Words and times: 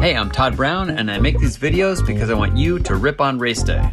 Hey, 0.00 0.16
I'm 0.16 0.30
Todd 0.30 0.56
Brown, 0.56 0.88
and 0.88 1.10
I 1.10 1.18
make 1.18 1.38
these 1.38 1.58
videos 1.58 2.04
because 2.04 2.30
I 2.30 2.34
want 2.34 2.56
you 2.56 2.78
to 2.78 2.94
rip 2.94 3.20
on 3.20 3.38
race 3.38 3.62
day. 3.62 3.86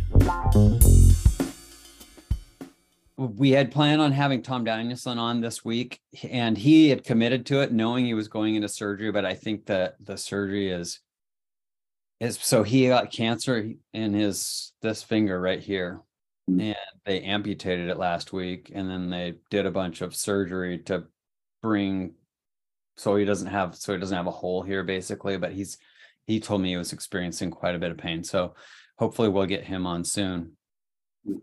We 3.17 3.51
had 3.51 3.71
planned 3.71 3.99
on 4.01 4.13
having 4.13 4.41
Tom 4.41 4.63
Danielson 4.63 5.19
on 5.19 5.41
this 5.41 5.65
week, 5.65 5.99
and 6.23 6.57
he 6.57 6.87
had 6.87 7.03
committed 7.03 7.45
to 7.47 7.59
it, 7.59 7.73
knowing 7.73 8.05
he 8.05 8.13
was 8.13 8.29
going 8.29 8.55
into 8.55 8.69
surgery. 8.69 9.11
But 9.11 9.25
I 9.25 9.33
think 9.33 9.65
that 9.65 9.97
the 9.99 10.17
surgery 10.17 10.71
is 10.71 11.01
is 12.21 12.39
so 12.41 12.63
he 12.63 12.87
got 12.87 13.11
cancer 13.11 13.73
in 13.93 14.13
his 14.13 14.71
this 14.81 15.03
finger 15.03 15.41
right 15.41 15.59
here, 15.59 15.99
mm. 16.49 16.61
and 16.61 16.75
they 17.05 17.19
amputated 17.19 17.89
it 17.89 17.97
last 17.97 18.31
week, 18.31 18.71
and 18.73 18.89
then 18.89 19.09
they 19.09 19.33
did 19.49 19.65
a 19.65 19.71
bunch 19.71 19.99
of 19.99 20.15
surgery 20.15 20.77
to 20.85 21.03
bring 21.61 22.13
so 22.95 23.15
he 23.15 23.25
doesn't 23.25 23.47
have 23.47 23.75
so 23.75 23.93
he 23.93 23.99
doesn't 23.99 24.17
have 24.17 24.27
a 24.27 24.31
hole 24.31 24.63
here 24.63 24.83
basically 24.83 25.37
but 25.37 25.51
he's 25.51 25.77
he 26.27 26.39
told 26.39 26.61
me 26.61 26.69
he 26.69 26.77
was 26.77 26.93
experiencing 26.93 27.49
quite 27.49 27.75
a 27.75 27.79
bit 27.79 27.91
of 27.91 27.97
pain 27.97 28.23
so 28.23 28.53
hopefully 28.99 29.29
we'll 29.29 29.45
get 29.45 29.63
him 29.63 29.87
on 29.87 30.03
soon. 30.03 30.51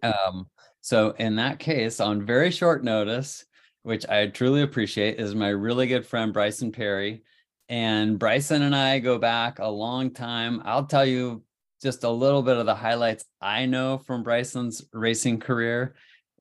Um 0.02 0.46
so 0.80 1.14
in 1.18 1.36
that 1.36 1.58
case 1.58 1.98
on 2.00 2.26
very 2.26 2.50
short 2.50 2.84
notice 2.84 3.44
which 3.82 4.06
i 4.08 4.26
truly 4.26 4.62
appreciate 4.62 5.18
is 5.18 5.34
my 5.34 5.48
really 5.48 5.86
good 5.86 6.06
friend 6.06 6.32
bryson 6.32 6.70
perry. 6.72 7.22
And 7.68 8.18
bryson 8.18 8.62
and 8.62 8.76
i 8.76 8.98
go 8.98 9.18
back 9.18 9.58
a 9.58 9.68
long 9.68 10.10
time. 10.12 10.62
I'll 10.64 10.86
tell 10.86 11.06
you 11.06 11.42
just 11.82 12.04
a 12.04 12.10
little 12.10 12.42
bit 12.42 12.56
of 12.56 12.66
the 12.66 12.74
highlights 12.74 13.24
i 13.40 13.66
know 13.66 13.98
from 13.98 14.22
bryson's 14.22 14.84
racing 14.92 15.40
career. 15.40 15.94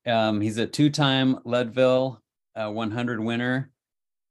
Um, 0.06 0.40
he's 0.40 0.58
a 0.58 0.66
two-time 0.66 1.38
leadville 1.44 2.22
uh, 2.56 2.70
100 2.70 3.20
winner. 3.20 3.70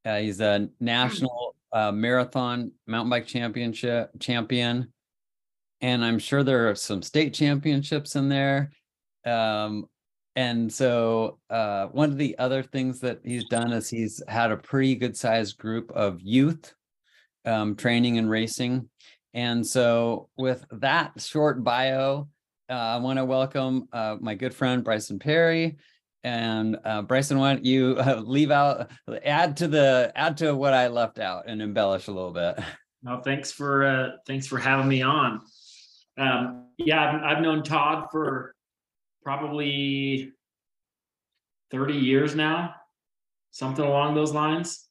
Uh, 0.06 0.18
he's 0.18 0.40
a 0.40 0.70
national 0.80 1.56
uh, 1.74 1.92
marathon 1.92 2.72
mountain 2.88 3.10
bike 3.10 3.28
championship 3.28 4.12
champion, 4.20 4.94
and 5.82 6.06
I'm 6.06 6.20
sure 6.20 6.44
there 6.44 6.70
are 6.70 6.76
some 6.76 7.02
state 7.02 7.34
championships 7.34 8.16
in 8.16 8.30
there. 8.30 8.72
Um, 9.26 9.86
and 10.36 10.72
so 10.72 11.40
uh, 11.50 11.88
one 11.88 12.12
of 12.12 12.18
the 12.18 12.38
other 12.40 12.64
things 12.64 13.00
that 13.02 13.20
he's 13.24 13.46
done 13.46 13.72
is 13.72 13.90
he's 13.90 14.22
had 14.28 14.52
a 14.52 14.58
pretty 14.58 14.96
good 14.96 15.16
sized 15.16 15.58
group 15.58 15.92
of 15.92 16.22
youth 16.22 16.74
um, 17.46 17.76
training 17.76 18.18
and 18.18 18.30
racing. 18.30 18.90
And 19.34 19.66
so 19.66 20.30
with 20.38 20.66
that 20.72 21.20
short 21.22 21.64
bio, 21.64 22.28
uh, 22.70 22.74
I 22.74 22.98
want 22.98 23.18
to 23.18 23.26
welcome 23.26 23.88
uh, 23.92 24.18
my 24.20 24.36
good 24.36 24.54
friend 24.54 24.84
Bryson 24.84 25.20
Perry. 25.20 25.78
And 26.24 26.78
uh, 26.86 27.02
Bryson, 27.02 27.38
why 27.38 27.54
don't 27.54 27.66
you 27.66 27.98
uh, 28.00 28.22
leave 28.26 28.50
out, 28.50 28.90
add 29.26 29.58
to 29.58 29.68
the, 29.68 30.12
add 30.16 30.38
to 30.38 30.56
what 30.56 30.74
I 30.74 30.88
left 30.88 31.20
out 31.20 31.44
and 31.48 31.62
embellish 31.62 32.08
a 32.08 32.12
little 32.12 32.32
bit. 32.32 32.58
No, 33.04 33.20
thanks 33.20 33.52
for 33.52 33.84
uh, 33.86 34.10
thanks 34.26 34.48
for 34.48 34.58
having 34.58 34.88
me 34.88 35.02
on. 35.02 35.42
Um, 36.18 36.68
yeah, 36.78 37.04
I've, 37.04 37.38
I've 37.38 37.44
known 37.44 37.62
Todd 37.64 38.08
for 38.12 38.56
probably 39.24 40.32
thirty 41.70 41.96
years 41.96 42.34
now, 42.34 42.76
something 43.52 43.84
along 43.84 44.16
those 44.16 44.32
lines. 44.32 44.88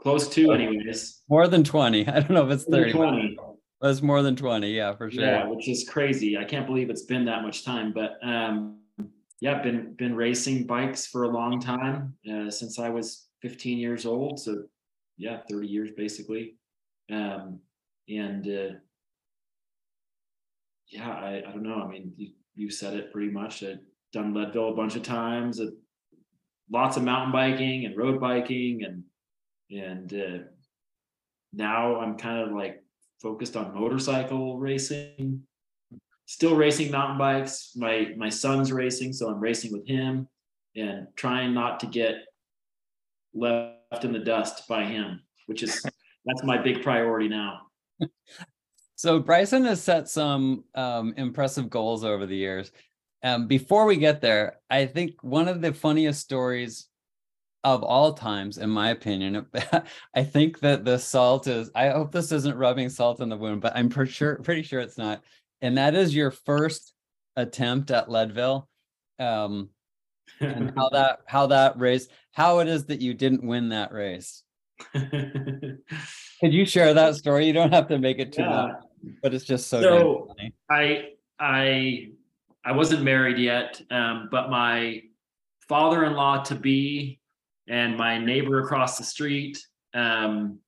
Close 0.00 0.28
to, 0.30 0.50
anyways. 0.50 1.20
More 1.28 1.46
than 1.46 1.62
20. 1.62 2.08
I 2.08 2.12
don't 2.18 2.30
know 2.30 2.44
if 2.44 2.50
it's 2.50 2.64
30. 2.64 2.90
Twenty. 2.90 3.38
but 3.80 3.90
It's 3.90 4.02
more 4.02 4.20
than 4.22 4.34
20. 4.34 4.68
Yeah, 4.68 4.96
for 4.96 5.08
sure. 5.08 5.22
Yeah, 5.22 5.46
which 5.46 5.68
is 5.68 5.88
crazy. 5.88 6.36
I 6.36 6.42
can't 6.42 6.66
believe 6.66 6.90
it's 6.90 7.04
been 7.04 7.24
that 7.26 7.42
much 7.42 7.64
time, 7.64 7.92
but 7.92 8.18
um, 8.20 8.80
yeah, 9.42 9.60
been 9.60 9.94
been 9.94 10.14
racing 10.14 10.68
bikes 10.68 11.04
for 11.04 11.24
a 11.24 11.28
long 11.28 11.60
time 11.60 12.14
uh, 12.32 12.48
since 12.48 12.78
I 12.78 12.88
was 12.90 13.26
15 13.40 13.76
years 13.76 14.06
old. 14.06 14.38
So 14.38 14.62
yeah, 15.18 15.40
30 15.50 15.66
years 15.66 15.90
basically. 15.96 16.54
Um, 17.10 17.58
and 18.08 18.46
uh, 18.46 18.74
yeah, 20.86 21.10
I, 21.10 21.38
I 21.38 21.50
don't 21.50 21.64
know. 21.64 21.82
I 21.82 21.88
mean, 21.88 22.12
you, 22.16 22.30
you 22.54 22.70
said 22.70 22.94
it 22.94 23.12
pretty 23.12 23.32
much. 23.32 23.64
I've 23.64 23.80
done 24.12 24.32
Leadville 24.32 24.68
a 24.68 24.76
bunch 24.76 24.94
of 24.94 25.02
times. 25.02 25.58
Uh, 25.58 25.70
lots 26.70 26.96
of 26.96 27.02
mountain 27.02 27.32
biking 27.32 27.84
and 27.84 27.96
road 27.96 28.20
biking, 28.20 28.84
and 28.84 29.02
and 29.76 30.14
uh, 30.14 30.44
now 31.52 31.96
I'm 31.96 32.16
kind 32.16 32.48
of 32.48 32.54
like 32.54 32.84
focused 33.20 33.56
on 33.56 33.74
motorcycle 33.74 34.60
racing 34.60 35.42
still 36.26 36.56
racing 36.56 36.90
mountain 36.90 37.18
bikes. 37.18 37.72
My 37.76 38.12
my 38.16 38.28
son's 38.28 38.72
racing, 38.72 39.12
so 39.12 39.28
I'm 39.28 39.40
racing 39.40 39.72
with 39.72 39.86
him 39.86 40.28
and 40.76 41.06
trying 41.16 41.54
not 41.54 41.80
to 41.80 41.86
get 41.86 42.16
left 43.34 44.04
in 44.04 44.12
the 44.12 44.18
dust 44.18 44.66
by 44.68 44.84
him, 44.84 45.20
which 45.46 45.62
is 45.62 45.82
that's 46.24 46.44
my 46.44 46.58
big 46.58 46.82
priority 46.82 47.28
now. 47.28 47.60
So 49.02 49.18
Bryson 49.18 49.64
has 49.64 49.82
set 49.82 50.08
some 50.08 50.64
um, 50.76 51.14
impressive 51.16 51.68
goals 51.68 52.04
over 52.04 52.24
the 52.24 52.36
years. 52.36 52.70
Um, 53.24 53.48
before 53.48 53.84
we 53.84 53.96
get 53.96 54.20
there, 54.20 54.60
I 54.70 54.86
think 54.86 55.22
one 55.22 55.48
of 55.48 55.60
the 55.60 55.72
funniest 55.72 56.20
stories 56.20 56.88
of 57.64 57.82
all 57.82 58.12
times, 58.12 58.58
in 58.58 58.70
my 58.70 58.90
opinion, 58.90 59.46
I 60.14 60.24
think 60.24 60.60
that 60.60 60.84
the 60.84 60.98
salt 60.98 61.46
is. 61.46 61.70
I 61.74 61.88
hope 61.88 62.12
this 62.12 62.32
isn't 62.32 62.56
rubbing 62.56 62.88
salt 62.88 63.20
in 63.20 63.28
the 63.28 63.36
wound, 63.36 63.60
but 63.60 63.74
I'm 63.76 63.88
pretty 63.88 64.12
sure, 64.12 64.36
pretty 64.36 64.62
sure 64.62 64.80
it's 64.80 64.98
not 64.98 65.22
and 65.62 65.78
that 65.78 65.94
is 65.94 66.14
your 66.14 66.30
first 66.30 66.92
attempt 67.36 67.90
at 67.90 68.10
Leadville. 68.10 68.68
Um, 69.18 69.70
and 70.40 70.72
how 70.76 70.88
that 70.92 71.20
how 71.26 71.46
that 71.46 71.78
race, 71.78 72.08
how 72.32 72.58
it 72.58 72.68
is 72.68 72.86
that 72.86 73.00
you 73.00 73.14
didn't 73.14 73.44
win 73.44 73.70
that 73.70 73.92
race. 73.92 74.42
Could 74.92 76.52
you 76.52 76.66
share 76.66 76.92
that 76.92 77.14
story? 77.14 77.46
You 77.46 77.52
don't 77.52 77.72
have 77.72 77.88
to 77.88 77.98
make 77.98 78.18
it 78.18 78.32
too 78.32 78.42
yeah. 78.42 78.50
long, 78.50 78.74
but 79.22 79.32
it's 79.32 79.44
just 79.44 79.68
so. 79.68 79.80
So. 79.80 80.34
I 80.70 81.10
I 81.38 82.08
I 82.64 82.72
wasn't 82.72 83.02
married 83.02 83.38
yet, 83.38 83.80
um, 83.90 84.28
but 84.30 84.50
my 84.50 85.02
father-in-law 85.68 86.42
to 86.44 86.54
be 86.54 87.20
and 87.68 87.96
my 87.96 88.18
neighbor 88.18 88.60
across 88.60 88.98
the 88.98 89.04
street 89.04 89.58
um, 89.94 90.58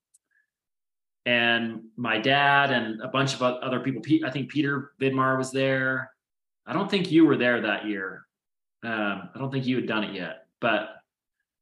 and 1.27 1.85
my 1.97 2.19
dad 2.19 2.71
and 2.71 3.01
a 3.01 3.09
bunch 3.09 3.35
of 3.35 3.43
other 3.43 3.81
people. 3.81 4.03
I 4.27 4.31
think 4.31 4.51
Peter 4.51 4.93
Vidmar 5.01 5.39
was 5.39 5.51
there. 5.51 6.11
I 6.67 6.73
don't 6.73 6.91
think 6.91 7.11
you 7.11 7.27
were 7.27 7.37
there 7.37 7.61
that 7.63 7.87
year. 7.87 8.27
Um, 8.83 9.31
I 9.35 9.39
don't 9.39 9.51
think 9.51 9.67
you 9.67 9.77
had 9.77 9.87
done 9.87 10.05
it 10.05 10.15
yet, 10.15 10.47
but 10.61 10.97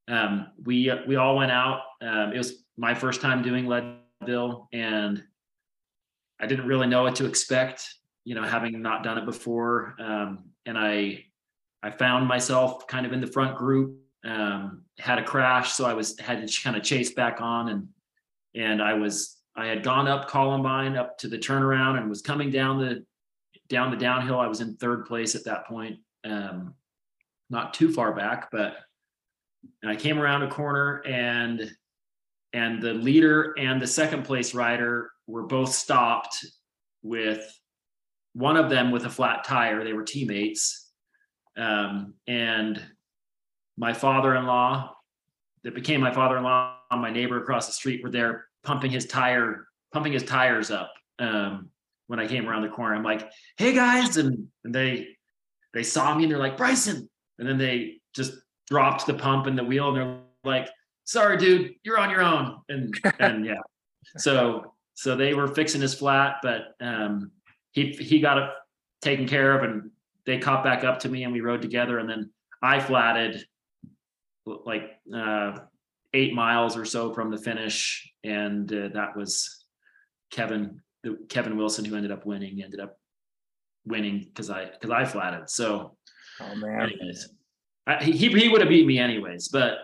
um, 0.09 0.49
we 0.65 0.93
we 1.07 1.17
all 1.17 1.37
went 1.37 1.53
out. 1.53 1.83
Um, 2.01 2.33
it 2.33 2.39
was 2.39 2.65
my 2.77 2.95
first 2.95 3.21
time 3.21 3.43
doing 3.43 3.67
Leadville, 3.67 4.69
and 4.73 5.23
I 6.41 6.47
didn't 6.47 6.67
really 6.67 6.89
know 6.89 7.05
what 7.05 7.17
to 7.17 7.27
expect. 7.27 7.95
You 8.25 8.35
know, 8.35 8.43
having 8.43 8.81
not 8.83 9.05
done 9.05 9.19
it 9.19 9.25
before, 9.25 9.95
um, 10.01 10.51
and 10.67 10.77
I 10.77 11.25
I 11.83 11.91
found 11.91 12.27
myself 12.27 12.87
kind 12.87 13.07
of 13.07 13.13
in 13.13 13.21
the 13.21 13.27
front 13.27 13.57
group. 13.57 13.99
Um, 14.25 14.83
had 14.99 15.19
a 15.19 15.25
crash, 15.25 15.73
so 15.73 15.85
I 15.85 15.95
was 15.95 16.19
had 16.19 16.47
to 16.47 16.63
kind 16.63 16.77
of 16.77 16.83
chase 16.83 17.13
back 17.13 17.41
on, 17.41 17.69
and 17.69 17.89
and 18.55 18.83
I 18.83 18.95
was 18.95 19.42
I 19.55 19.67
had 19.67 19.83
gone 19.83 20.09
up 20.09 20.29
Columbine 20.29 20.97
up 20.97 21.19
to 21.19 21.29
the 21.29 21.39
turnaround 21.39 21.99
and 21.99 22.09
was 22.09 22.23
coming 22.23 22.51
down 22.51 22.79
the 22.79 23.05
down 23.69 23.91
the 23.91 23.97
downhill. 23.97 24.41
I 24.41 24.47
was 24.47 24.61
in 24.61 24.77
third 24.77 25.07
place 25.07 25.35
at 25.35 25.45
that 25.45 25.67
point, 25.67 25.99
um, 26.25 26.75
not 27.51 27.75
too 27.75 27.93
far 27.93 28.15
back, 28.15 28.51
but 28.51 28.77
and 29.83 29.91
I 29.91 29.97
came 29.97 30.19
around 30.19 30.43
a 30.43 30.51
corner 30.51 31.03
and 31.07 31.71
and 32.53 32.83
the 32.83 32.95
leader 32.95 33.55
and 33.59 33.81
the 33.81 33.87
second 33.87 34.25
place 34.25 34.55
rider 34.55 35.11
were 35.27 35.45
both 35.45 35.73
stopped 35.73 36.45
with 37.03 37.59
one 38.35 38.57
of 38.57 38.71
them 38.71 38.91
with 38.91 39.05
a 39.05 39.11
flat 39.11 39.45
tire. 39.45 39.85
They 39.85 39.93
were 39.93 40.05
teammates, 40.05 40.91
um, 41.57 42.15
and 42.27 42.83
my 43.77 43.93
father-in-law 43.93 44.95
that 45.65 45.75
became 45.75 46.01
my 46.01 46.13
father-in-law, 46.13 46.77
my 46.93 47.11
neighbor 47.11 47.41
across 47.41 47.67
the 47.67 47.73
street, 47.73 48.03
were 48.03 48.11
there 48.11 48.47
pumping 48.65 48.91
his 48.91 49.07
tire, 49.07 49.67
pumping 49.93 50.13
his 50.13 50.25
tires 50.25 50.71
up. 50.71 50.93
Um, 51.19 51.71
when 52.07 52.19
I 52.19 52.27
came 52.27 52.49
around 52.49 52.63
the 52.63 52.69
corner, 52.69 52.95
I'm 52.95 53.03
like, 53.03 53.31
"Hey 53.57 53.75
guys!" 53.75 54.17
and, 54.17 54.49
and 54.65 54.75
they 54.75 55.09
they 55.75 55.83
saw 55.83 56.15
me 56.15 56.25
and 56.25 56.33
they're 56.33 56.39
like, 56.39 56.57
"Bryson!" 56.57 57.09
and 57.39 57.49
then 57.49 57.59
they 57.59 58.01
just 58.15 58.35
dropped 58.69 59.07
the 59.07 59.15
pump 59.15 59.47
and 59.47 59.57
the 59.57 59.65
wheel 59.65 59.89
and 59.89 59.97
they're 59.97 60.19
like, 60.45 60.69
"Sorry, 61.05 61.37
dude, 61.37 61.75
you're 61.83 61.99
on 61.99 62.11
your 62.11 62.23
own." 62.23 62.59
And 62.69 62.95
and 63.19 63.47
yeah, 63.47 63.61
so 64.19 64.75
so 64.95 65.17
they 65.17 65.35
were 65.35 65.49
fixing 65.49 65.81
his 65.81 65.95
flat, 65.95 66.37
but 66.43 66.75
um, 66.81 67.31
he 67.73 67.93
he 67.93 68.21
got 68.21 68.39
it 68.39 68.51
taken 69.01 69.27
care 69.27 69.57
of 69.57 69.65
and 69.65 69.91
they 70.25 70.39
caught 70.39 70.63
back 70.63 70.85
up 70.85 71.01
to 71.01 71.09
me 71.09 71.25
and 71.25 71.33
we 71.33 71.41
rode 71.41 71.61
together 71.61 71.99
and 71.99 72.09
then 72.09 72.31
I 72.63 72.79
flatted 72.79 73.45
like 74.47 74.93
uh, 75.15 75.59
eight 76.15 76.35
miles 76.35 76.77
or 76.77 76.85
so 76.85 77.13
from 77.13 77.31
the 77.31 77.39
finish, 77.39 78.11
and 78.25 78.73
uh, 78.73 78.89
that 78.95 79.17
was 79.17 79.65
Kevin 80.31 80.81
the, 81.03 81.19
Kevin 81.29 81.57
Wilson 81.57 81.85
who 81.85 81.97
ended 81.97 82.13
up 82.13 82.27
winning. 82.27 82.63
Ended 82.63 82.81
up 82.81 82.97
winning 83.85 84.21
because 84.21 84.51
I 84.51 84.67
because 84.67 84.91
I 84.91 85.05
flatted. 85.05 85.51
So, 85.51 85.97
oh 86.41 86.55
man, 86.57 86.83
anyways, 86.83 87.29
I, 87.87 88.03
he 88.03 88.13
he 88.13 88.49
would 88.49 88.61
have 88.61 88.71
beat 88.71 88.87
me 88.87 88.99
anyways. 88.99 89.49
But 89.49 89.79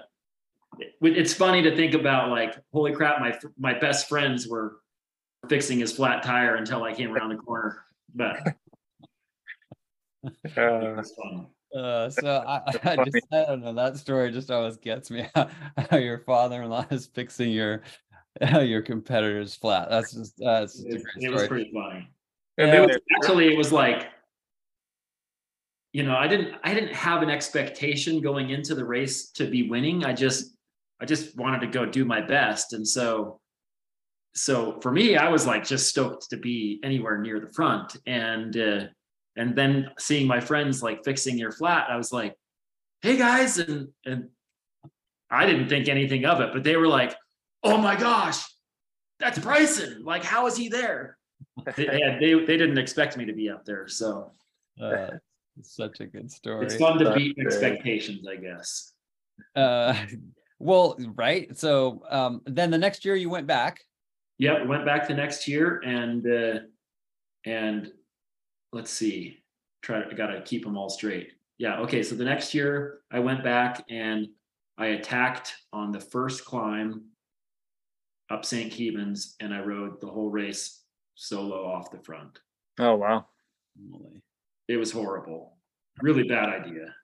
it, 0.78 0.94
it's 1.00 1.34
funny 1.34 1.62
to 1.62 1.74
think 1.74 1.94
about 1.94 2.30
like, 2.30 2.56
holy 2.72 2.92
crap, 2.92 3.20
my 3.20 3.36
my 3.58 3.78
best 3.78 4.08
friends 4.08 4.46
were 4.46 4.76
fixing 5.48 5.78
his 5.78 5.92
flat 5.92 6.22
tire 6.22 6.56
until 6.56 6.82
I 6.84 6.92
came 6.92 7.12
around 7.12 7.30
the 7.30 7.36
corner. 7.36 7.84
But 8.14 8.38
it 10.24 10.58
Uh, 10.58 10.94
was 10.96 11.12
fun. 11.14 11.46
Uh, 11.76 12.08
so 12.10 12.44
I, 12.46 12.62
I 12.84 13.04
just, 13.04 13.26
I 13.32 13.44
don't 13.46 13.62
know, 13.62 13.72
that 13.74 13.96
story 13.96 14.30
just 14.32 14.50
always 14.50 14.76
gets 14.76 15.10
me, 15.10 15.26
how 15.90 15.96
your 15.96 16.18
father-in-law 16.20 16.86
is 16.90 17.06
fixing 17.06 17.50
your, 17.50 17.82
your 18.62 18.82
competitor's 18.82 19.54
flat. 19.54 19.88
That's 19.90 20.12
just, 20.12 20.34
that's 20.38 20.74
just 20.74 20.86
It, 20.86 21.24
it 21.24 21.30
was 21.32 21.46
pretty 21.46 21.70
funny. 21.72 22.08
and 22.56 22.68
Yeah. 22.68 22.72
they 22.72 22.80
were- 22.80 23.00
Actually, 23.16 23.52
it 23.52 23.56
was 23.58 23.72
like, 23.72 24.08
you 25.92 26.02
know, 26.02 26.14
I 26.16 26.28
didn't 26.28 26.54
I 26.62 26.74
didn't 26.74 26.92
have 26.94 27.22
an 27.22 27.30
expectation 27.30 28.20
going 28.20 28.50
into 28.50 28.74
the 28.74 28.84
race 28.84 29.30
to 29.32 29.48
be 29.50 29.68
winning. 29.70 30.04
I 30.04 30.12
just 30.12 30.54
I 31.00 31.06
just 31.06 31.34
wanted 31.38 31.60
to 31.62 31.66
go 31.66 31.86
do 31.86 32.04
my 32.04 32.20
best. 32.20 32.74
And 32.74 32.86
so 32.86 33.40
so 34.34 34.78
for 34.82 34.92
me, 34.92 35.16
I 35.16 35.30
was 35.30 35.46
like 35.46 35.64
just 35.64 35.88
stoked 35.88 36.28
to 36.30 36.36
be 36.36 36.78
anywhere 36.84 37.18
near 37.18 37.40
the 37.40 37.48
front. 37.52 37.96
And 38.06 38.54
uh 38.56 38.80
and 39.38 39.54
then 39.56 39.90
seeing 39.98 40.26
my 40.26 40.40
friends 40.40 40.82
like 40.82 41.04
fixing 41.04 41.38
your 41.38 41.52
flat, 41.52 41.88
I 41.88 41.96
was 41.96 42.12
like, 42.12 42.34
hey 43.02 43.16
guys, 43.16 43.58
and 43.58 43.88
and 44.04 44.28
I 45.30 45.46
didn't 45.46 45.68
think 45.68 45.88
anything 45.88 46.24
of 46.24 46.40
it, 46.40 46.50
but 46.52 46.64
they 46.64 46.76
were 46.76 46.88
like, 46.88 47.14
oh 47.62 47.78
my 47.78 47.96
gosh, 47.96 48.42
that's 49.20 49.38
Bryson. 49.38 50.02
Like, 50.04 50.24
how 50.24 50.46
is 50.46 50.56
he 50.56 50.68
there? 50.68 51.16
they, 51.76 51.86
they, 51.86 52.00
had- 52.00 52.20
they 52.20 52.34
they 52.34 52.56
didn't 52.56 52.78
expect 52.78 53.16
me 53.16 53.24
to 53.26 53.32
be 53.32 53.48
up 53.48 53.64
there, 53.64 53.88
so 53.88 54.32
Uh, 54.80 55.10
such 55.60 55.98
a 55.98 56.06
good 56.06 56.30
story. 56.30 56.64
it's 56.66 56.76
fun 56.76 56.98
to 56.98 57.04
That's 57.04 57.16
beat 57.16 57.34
great. 57.34 57.46
expectations, 57.48 58.24
I 58.28 58.36
guess. 58.36 58.92
Uh, 59.56 59.92
well, 60.60 60.96
right. 61.16 61.56
So, 61.58 62.00
um, 62.08 62.42
then 62.46 62.70
the 62.70 62.78
next 62.78 63.04
year 63.04 63.16
you 63.16 63.28
went 63.28 63.48
back. 63.48 63.80
Yeah, 64.38 64.62
went 64.62 64.84
back 64.86 65.08
the 65.08 65.14
next 65.14 65.48
year 65.48 65.80
and 65.84 66.24
uh, 66.26 66.60
and 67.44 67.90
let's 68.72 68.90
see, 68.90 69.38
try 69.82 70.02
I 70.04 70.12
gotta 70.14 70.40
keep 70.42 70.64
them 70.64 70.76
all 70.76 70.88
straight. 70.90 71.32
Yeah, 71.58 71.78
okay. 71.80 72.02
So 72.02 72.14
the 72.14 72.24
next 72.24 72.54
year 72.54 73.00
I 73.10 73.18
went 73.18 73.42
back 73.42 73.84
and 73.90 74.28
I 74.76 74.86
attacked 74.88 75.54
on 75.72 75.90
the 75.92 76.00
first 76.00 76.44
climb 76.44 77.02
up 78.30 78.44
St. 78.44 78.70
Kevin's 78.72 79.34
and 79.40 79.52
I 79.54 79.60
rode 79.60 80.00
the 80.00 80.06
whole 80.06 80.30
race 80.30 80.82
solo 81.14 81.64
off 81.66 81.90
the 81.90 81.98
front. 81.98 82.38
oh 82.78 82.94
wow. 82.96 83.26
It 84.68 84.76
was 84.76 84.90
horrible. 84.92 85.56
Really 86.02 86.24
bad 86.24 86.48
idea. 86.48 86.94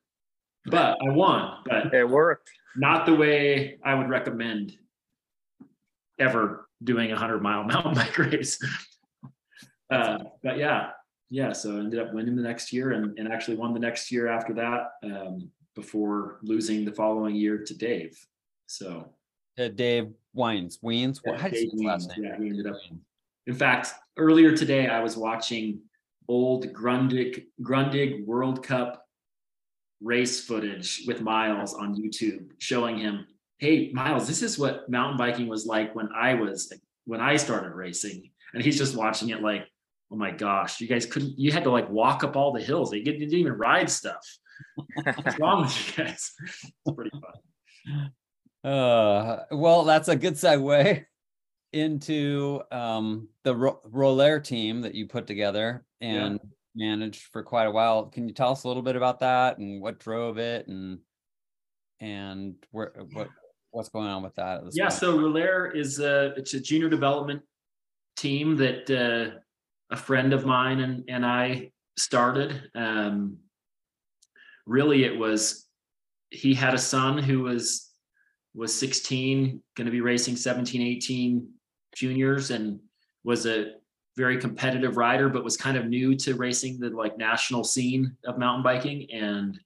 But 0.66 0.96
I 1.04 1.10
won, 1.10 1.58
but 1.66 1.92
It 1.94 2.08
worked. 2.08 2.50
not 2.76 3.06
the 3.06 3.14
way 3.14 3.78
I 3.84 3.94
would 3.94 4.08
recommend 4.08 4.72
ever 6.18 6.68
doing 6.82 7.12
a 7.12 7.16
hundred 7.16 7.42
mile 7.42 7.64
mountain 7.72 7.94
bike 7.94 8.16
race. 8.18 8.58
Uh, 9.90 10.18
but 10.42 10.58
yeah, 10.58 10.90
yeah. 11.30 11.52
So 11.52 11.76
I 11.76 11.80
ended 11.80 12.00
up 12.00 12.12
winning 12.12 12.36
the 12.36 12.42
next 12.42 12.72
year 12.72 12.92
and, 12.92 13.18
and 13.18 13.32
actually 13.32 13.56
won 13.56 13.74
the 13.74 13.80
next 13.80 14.10
year 14.12 14.28
after 14.28 14.54
that 14.54 14.92
um, 15.02 15.50
before 15.74 16.38
losing 16.42 16.84
the 16.84 16.92
following 16.92 17.34
year 17.34 17.58
to 17.58 17.74
Dave. 17.74 18.18
So 18.66 19.10
Uh, 19.58 19.68
Dave 19.68 20.08
Wines, 20.32 20.78
Wiens, 20.82 21.20
yeah, 21.24 21.36
how 21.36 21.48
Dave 21.48 21.72
name? 21.74 21.98
yeah, 22.18 22.36
he 22.38 22.48
ended 22.48 22.66
up. 22.66 22.76
In 23.46 23.54
fact, 23.54 23.92
earlier 24.16 24.56
today 24.56 24.88
I 24.88 25.00
was 25.00 25.16
watching 25.16 25.80
old 26.28 26.72
Grundig 26.72 27.44
Grundig 27.62 28.24
World 28.24 28.62
Cup 28.62 29.06
race 30.00 30.44
footage 30.44 31.02
with 31.06 31.20
Miles 31.20 31.74
on 31.74 31.94
YouTube, 31.94 32.50
showing 32.58 32.98
him, 32.98 33.26
"Hey, 33.58 33.90
Miles, 33.92 34.26
this 34.26 34.42
is 34.42 34.58
what 34.58 34.88
mountain 34.88 35.18
biking 35.18 35.46
was 35.48 35.66
like 35.66 35.94
when 35.94 36.08
I 36.14 36.34
was 36.34 36.72
when 37.04 37.20
I 37.20 37.36
started 37.36 37.74
racing." 37.74 38.30
And 38.54 38.62
he's 38.62 38.78
just 38.78 38.96
watching 38.96 39.30
it 39.30 39.42
like, 39.42 39.66
"Oh 40.14 40.16
my 40.16 40.30
gosh, 40.30 40.80
you 40.80 40.86
guys 40.86 41.06
couldn't! 41.06 41.36
You 41.36 41.50
had 41.50 41.64
to 41.64 41.70
like 41.70 41.90
walk 41.90 42.22
up 42.22 42.36
all 42.36 42.52
the 42.52 42.62
hills. 42.62 42.92
You 42.92 43.02
didn't 43.02 43.34
even 43.34 43.52
ride 43.54 43.90
stuff. 43.90 44.24
What's 45.02 45.38
wrong 45.40 45.62
with 45.62 45.98
you 45.98 46.04
guys?" 46.04 46.32
It's 46.44 46.72
pretty 46.94 47.10
fun. 47.10 48.12
Uh, 48.62 49.44
well, 49.50 49.82
that's 49.84 50.08
a 50.08 50.14
good 50.16 50.34
segue 50.34 51.04
into 51.72 52.62
um 52.70 53.28
the 53.42 53.54
Ro- 53.54 53.80
Rouler 53.84 54.38
team 54.38 54.82
that 54.82 54.94
you 54.94 55.08
put 55.08 55.26
together 55.26 55.84
Yeah. 56.00 56.26
and 56.26 56.40
managed 56.76 57.24
for 57.32 57.42
quite 57.42 57.64
a 57.66 57.70
while. 57.72 58.06
Can 58.06 58.28
you 58.28 58.34
tell 58.34 58.52
us 58.52 58.62
a 58.62 58.68
little 58.68 58.82
bit 58.84 58.94
about 58.94 59.18
that 59.20 59.58
and 59.58 59.82
what 59.82 59.98
drove 59.98 60.38
it 60.38 60.68
and 60.68 61.00
and 62.00 62.54
where 62.70 62.92
what 63.12 63.28
what's 63.72 63.88
going 63.88 64.06
on 64.06 64.22
with 64.22 64.36
that? 64.36 64.60
Yeah, 64.72 64.84
point? 64.84 64.92
so 65.00 65.18
Rouler 65.18 65.72
is 65.72 65.98
a 65.98 66.32
it's 66.36 66.54
a 66.54 66.60
junior 66.60 66.88
development 66.88 67.42
team 68.16 68.56
that 68.56 68.88
uh, 68.88 69.38
a 69.90 69.96
friend 69.96 70.32
of 70.32 70.46
mine 70.46 70.80
and 70.80 71.04
and 71.08 71.24
I 71.24 71.70
started. 71.96 72.70
Um, 72.74 73.38
really, 74.66 75.04
it 75.04 75.16
was 75.16 75.66
he 76.30 76.54
had 76.54 76.74
a 76.74 76.78
son 76.78 77.18
who 77.18 77.42
was 77.42 77.90
was 78.54 78.74
16, 78.74 79.60
going 79.76 79.84
to 79.84 79.90
be 79.90 80.00
racing 80.00 80.36
17, 80.36 80.80
18 80.80 81.48
juniors, 81.96 82.50
and 82.50 82.78
was 83.24 83.46
a 83.46 83.72
very 84.16 84.38
competitive 84.38 84.96
rider, 84.96 85.28
but 85.28 85.42
was 85.42 85.56
kind 85.56 85.76
of 85.76 85.86
new 85.86 86.14
to 86.14 86.34
racing 86.34 86.78
the 86.78 86.90
like 86.90 87.18
national 87.18 87.64
scene 87.64 88.16
of 88.26 88.38
mountain 88.38 88.62
biking, 88.62 89.08
and 89.12 89.58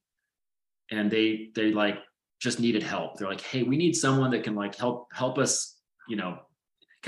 and 0.90 1.10
they 1.10 1.50
they 1.54 1.72
like 1.72 1.98
just 2.40 2.60
needed 2.60 2.82
help. 2.82 3.16
They're 3.16 3.28
like, 3.28 3.40
hey, 3.40 3.62
we 3.62 3.76
need 3.76 3.94
someone 3.94 4.30
that 4.30 4.44
can 4.44 4.54
like 4.54 4.74
help 4.76 5.08
help 5.12 5.38
us, 5.38 5.76
you 6.08 6.16
know, 6.16 6.38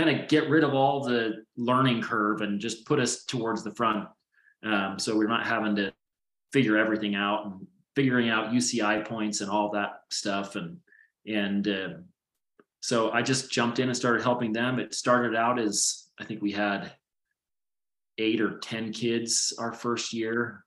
kind 0.01 0.19
of 0.21 0.29
get 0.29 0.49
rid 0.49 0.65
of 0.65 0.75
all 0.75 1.03
the 1.05 1.45
learning 1.57 2.01
curve 2.03 2.41
and 2.41 2.59
just 2.59 2.87
put 2.87 2.99
us 2.99 3.25
towards 3.25 3.63
the 3.63 3.75
front. 3.75 4.09
Um, 4.65 4.99
so 4.99 5.17
we're 5.17 5.29
not 5.29 5.47
having 5.47 5.77
to 5.77 5.93
figure 6.53 6.79
everything 6.79 7.15
out 7.15 7.47
and 7.47 7.67
figuring 7.95 8.31
out 8.31 8.53
UCI 8.53 9.07
points 9.07 9.41
and 9.41 9.51
all 9.51 9.71
that 9.73 10.03
stuff. 10.11 10.57
And 10.57 10.79
and 11.27 11.69
uh, 11.69 11.89
so 12.81 13.11
I 13.11 13.23
just 13.23 13.53
jumped 13.53 13.79
in 13.79 13.89
and 13.89 13.97
started 13.97 14.23
helping 14.23 14.53
them. 14.53 14.79
It 14.79 14.95
started 14.95 15.37
out 15.37 15.59
as 15.59 16.09
I 16.19 16.25
think 16.25 16.41
we 16.41 16.53
had 16.53 16.93
eight 18.19 18.41
or 18.41 18.59
ten 18.59 18.93
kids 18.93 19.53
our 19.59 19.73
first 19.73 20.13
year 20.13 20.65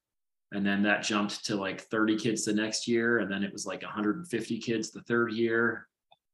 and 0.51 0.65
then 0.65 0.83
that 0.83 1.03
jumped 1.03 1.45
to 1.45 1.55
like 1.55 1.81
30 1.81 2.17
kids 2.17 2.45
the 2.45 2.53
next 2.53 2.87
year 2.87 3.19
and 3.19 3.31
then 3.31 3.43
it 3.43 3.51
was 3.51 3.65
like 3.65 3.81
150 3.81 4.59
kids 4.59 4.91
the 4.91 5.01
third 5.01 5.33
year 5.33 5.87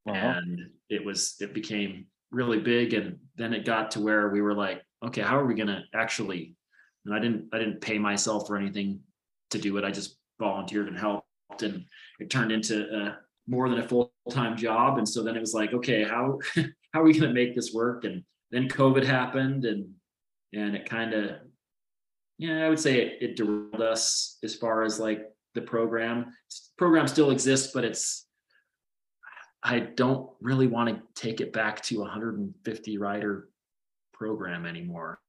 Wow. 0.06 0.38
and 0.38 0.62
it 0.90 1.04
was 1.04 1.36
it 1.42 1.54
became 1.54 2.06
really 2.32 2.60
big 2.60 2.94
and 2.94 3.18
then 3.36 3.54
it 3.54 3.66
got 3.66 3.92
to 3.92 4.00
where 4.00 4.30
we 4.30 4.42
were 4.42 4.54
like 4.54 4.84
okay 5.06 5.22
how 5.22 5.38
are 5.38 5.46
we 5.46 5.56
going 5.56 5.68
to 5.68 5.82
actually 5.94 6.56
and 7.06 7.16
i 7.16 7.20
didn't 7.20 7.46
i 7.54 7.58
didn't 7.58 7.82
pay 7.82 7.98
myself 7.98 8.50
or 8.50 8.58
anything 8.58 9.00
to 9.50 9.58
do 9.58 9.78
it 9.78 9.84
i 9.84 9.92
just 9.92 10.18
volunteered 10.40 10.88
and 10.88 10.98
helped 10.98 11.26
and 11.62 11.86
it 12.20 12.30
turned 12.30 12.52
into 12.52 12.88
uh, 12.96 13.16
more 13.48 13.68
than 13.68 13.80
a 13.80 13.88
full-time 13.88 14.56
job 14.56 14.98
and 14.98 15.10
so 15.10 15.24
then 15.24 15.36
it 15.36 15.40
was 15.40 15.54
like 15.54 15.74
okay 15.74 16.04
how 16.04 16.38
how 16.94 17.02
are 17.02 17.04
we 17.04 17.14
going 17.14 17.28
to 17.28 17.34
make 17.34 17.56
this 17.56 17.74
work? 17.74 18.04
And 18.04 18.24
then 18.52 18.68
covid 18.68 19.06
happened 19.06 19.66
and 19.66 19.90
and 20.54 20.76
it 20.76 20.90
kind 20.90 21.14
of 21.14 21.36
yeah 22.38 22.66
i 22.66 22.70
would 22.70 22.80
say 22.80 23.00
it, 23.00 23.18
it 23.22 23.36
derailed 23.36 23.82
us 23.82 24.38
as 24.44 24.56
far 24.56 24.84
as 24.84 25.00
like 25.00 25.22
the 25.56 25.62
program. 25.62 26.34
Program 26.78 27.08
still 27.08 27.32
exists 27.32 27.72
but 27.74 27.84
it's 27.84 28.26
i 29.64 29.80
don't 29.80 30.30
really 30.42 30.68
want 30.68 30.90
to 30.90 31.02
take 31.22 31.42
it 31.42 31.54
back 31.54 31.82
to 31.82 31.98
a 31.98 32.02
150 32.02 32.98
rider 32.98 33.50
program 34.14 34.66
anymore. 34.66 35.20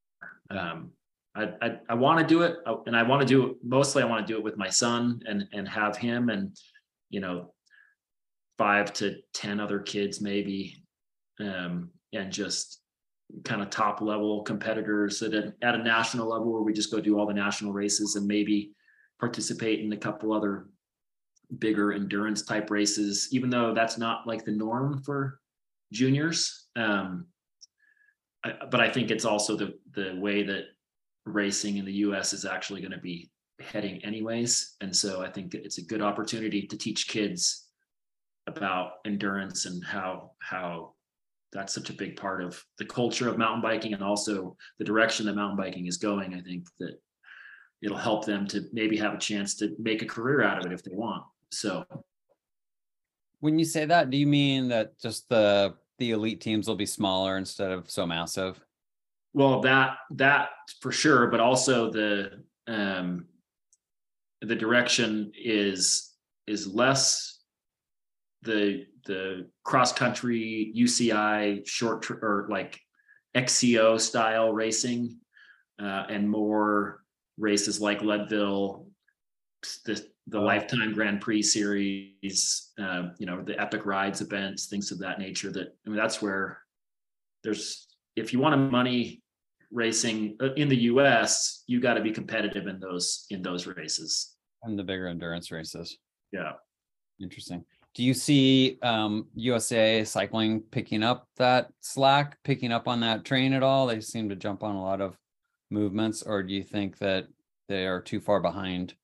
Um 0.51 0.93
i 1.35 1.49
i, 1.63 1.79
I 1.89 1.95
want 1.95 2.19
to 2.21 2.27
do 2.27 2.43
it 2.43 2.57
uh, 2.67 2.77
and 2.87 2.97
i 2.97 3.03
want 3.03 3.21
to 3.23 3.27
do 3.27 3.47
it 3.47 3.57
mostly 3.63 4.03
i 4.03 4.07
want 4.07 4.27
to 4.27 4.33
do 4.33 4.37
it 4.37 4.43
with 4.43 4.57
my 4.57 4.69
son 4.69 5.21
and 5.27 5.47
and 5.53 5.69
have 5.69 5.97
him 5.97 6.29
and 6.29 6.57
you 7.09 7.21
know 7.21 7.55
five 8.59 8.93
to 8.95 9.17
ten 9.33 9.61
other 9.61 9.79
kids 9.79 10.21
maybe 10.21 10.83
um 11.41 11.91
and 12.13 12.33
just 12.33 12.81
kind 13.45 13.63
of 13.63 13.71
top 13.71 14.01
level 14.01 14.43
competitors 14.43 15.23
at 15.23 15.35
a, 15.35 15.55
at 15.63 15.75
a 15.75 15.83
national 15.83 16.29
level 16.29 16.53
where 16.53 16.63
we 16.63 16.73
just 16.73 16.91
go 16.91 17.01
do 17.01 17.19
all 17.19 17.27
the 17.27 17.33
national 17.33 17.73
races 17.73 18.17
and 18.17 18.27
maybe 18.27 18.73
participate 19.21 19.81
in 19.81 19.93
a 19.93 19.97
couple 19.97 20.33
other 20.33 20.67
bigger 21.59 21.93
endurance 21.93 22.43
type 22.43 22.71
races, 22.71 23.29
even 23.33 23.51
though 23.51 23.75
that's 23.75 23.99
not 23.99 24.27
like 24.27 24.45
the 24.45 24.53
norm 24.53 25.03
for 25.03 25.41
juniors. 25.93 26.69
Um, 26.77 27.27
I, 28.45 28.53
but 28.71 28.81
I 28.81 28.91
think 28.91 29.11
it's 29.11 29.25
also 29.25 29.57
the 29.57 29.75
the 29.93 30.19
way 30.19 30.43
that 30.43 30.65
racing 31.27 31.77
in 31.77 31.85
the 31.85 31.93
U.S. 31.93 32.33
is 32.33 32.45
actually 32.45 32.81
going 32.81 32.93
to 32.93 32.99
be 32.99 33.31
heading 33.61 34.03
anyways, 34.05 34.77
and 34.81 34.95
so 34.95 35.23
I 35.23 35.31
think 35.31 35.55
it's 35.55 35.79
a 35.79 35.85
good 35.85 36.01
opportunity 36.01 36.67
to 36.67 36.79
teach 36.79 37.09
kids 37.09 37.67
about 38.47 38.93
endurance 39.05 39.67
and 39.67 39.85
how 39.85 40.33
how 40.41 40.95
that's 41.53 41.75
such 41.75 41.91
a 41.91 41.95
big 41.95 42.17
part 42.17 42.43
of 42.43 42.63
the 42.79 42.85
culture 42.85 43.29
of 43.29 43.37
mountain 43.37 43.61
biking 43.61 43.93
and 43.93 44.03
also 44.03 44.57
the 44.79 44.85
direction 44.85 45.27
that 45.27 45.35
mountain 45.35 45.57
biking 45.57 45.87
is 45.87 45.97
going. 45.97 46.35
I 46.35 46.41
think 46.41 46.67
that 46.79 47.01
it'll 47.83 47.97
help 47.97 48.25
them 48.25 48.47
to 48.49 48.63
maybe 48.73 48.97
have 48.99 49.15
a 49.15 49.19
chance 49.19 49.57
to 49.57 49.75
make 49.79 50.03
a 50.03 50.07
career 50.07 50.43
out 50.43 50.59
of 50.59 50.67
it 50.67 50.73
if 50.75 50.83
they 50.83 50.95
want. 50.95 51.25
So 51.53 51.85
When 53.41 53.59
you 53.59 53.65
say 53.65 53.87
that, 53.87 54.11
do 54.11 54.17
you 54.17 54.27
mean 54.27 54.69
that 54.69 54.99
just 54.99 55.29
the 55.29 55.75
the 55.99 56.13
elite 56.13 56.41
teams 56.41 56.67
will 56.67 56.77
be 56.77 56.87
smaller 56.87 57.37
instead 57.37 57.71
of 57.71 57.91
so 57.91 58.07
massive? 58.07 58.61
well, 59.33 59.61
that 59.61 59.99
that 60.13 60.51
for 60.81 60.91
sure, 60.93 61.29
but 61.29 61.41
also 61.41 61.91
the 61.91 62.43
um 62.67 63.27
the 64.41 64.57
direction 64.57 65.33
is 65.37 66.13
is 66.47 66.67
less 66.67 67.39
the 68.43 68.87
the 69.07 69.49
cross 69.65 69.93
country 69.93 70.73
UCI 70.77 71.67
short 71.67 72.03
tr- 72.03 72.15
or 72.23 72.49
like 72.51 72.81
XCO 73.37 74.01
style 74.01 74.53
racing 74.53 75.19
uh, 75.81 76.07
and 76.09 76.29
more 76.29 77.03
races 77.39 77.81
like 77.81 78.03
Leadville, 78.03 78.87
the 79.85 80.05
the 80.27 80.41
Lifetime 80.41 80.93
Grand 80.93 81.21
Prix 81.21 81.43
series, 81.43 82.73
uh, 82.79 83.09
you 83.19 83.27
know, 83.27 83.43
the 83.43 83.61
Epic 83.61 83.87
Rides 83.87 84.21
events, 84.21 84.67
things 84.67 84.93
of 84.93 84.99
that 85.01 85.19
nature. 85.19 85.51
That 85.51 85.75
I 85.87 85.89
mean, 85.89 85.99
that's 85.99 86.23
where 86.23 86.59
there's 87.43 87.89
if 88.17 88.33
you 88.33 88.39
want 88.39 88.53
to 88.55 88.59
money 88.59 89.23
racing 89.71 90.37
uh, 90.41 90.53
in 90.55 90.69
the 90.69 90.77
U.S., 90.77 91.65
you 91.67 91.81
got 91.81 91.95
to 91.95 92.01
be 92.01 92.11
competitive 92.11 92.67
in 92.67 92.81
those 92.81 93.27
in 93.31 93.43
those 93.43 93.67
races. 93.67 94.37
And 94.63 94.79
the 94.79 94.85
bigger 94.85 95.07
endurance 95.07 95.51
races. 95.51 95.99
Yeah. 96.33 96.53
Interesting. 97.21 97.65
Do 97.95 98.05
you 98.05 98.15
see 98.15 98.79
um, 98.83 99.27
USA 99.35 100.05
cycling 100.05 100.61
picking 100.71 101.03
up 101.03 101.27
that 101.37 101.71
slack, 101.81 102.39
picking 102.45 102.73
up 102.73 102.87
on 102.87 103.01
that 103.01 103.25
train 103.25 103.53
at 103.53 103.63
all? 103.63 103.87
They 103.87 104.01
seem 104.01 104.29
to 104.29 104.37
jump 104.37 104.63
on 104.63 104.77
a 104.77 104.83
lot 104.83 105.01
of 105.01 105.17
movements, 105.71 106.23
or 106.23 106.43
do 106.43 106.55
you 106.55 106.63
think 106.63 106.99
that 106.99 107.27
they 107.69 107.87
are 107.87 108.01
too 108.01 108.21
far 108.21 108.41
behind? 108.41 108.95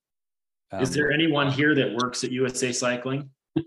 Is 0.81 0.89
Um, 0.91 0.95
there 0.95 1.13
anyone 1.13 1.51
here 1.51 1.75
that 1.75 1.95
works 1.95 2.25
at 2.25 2.33
USA 2.33 2.73
Cycling? 2.73 3.31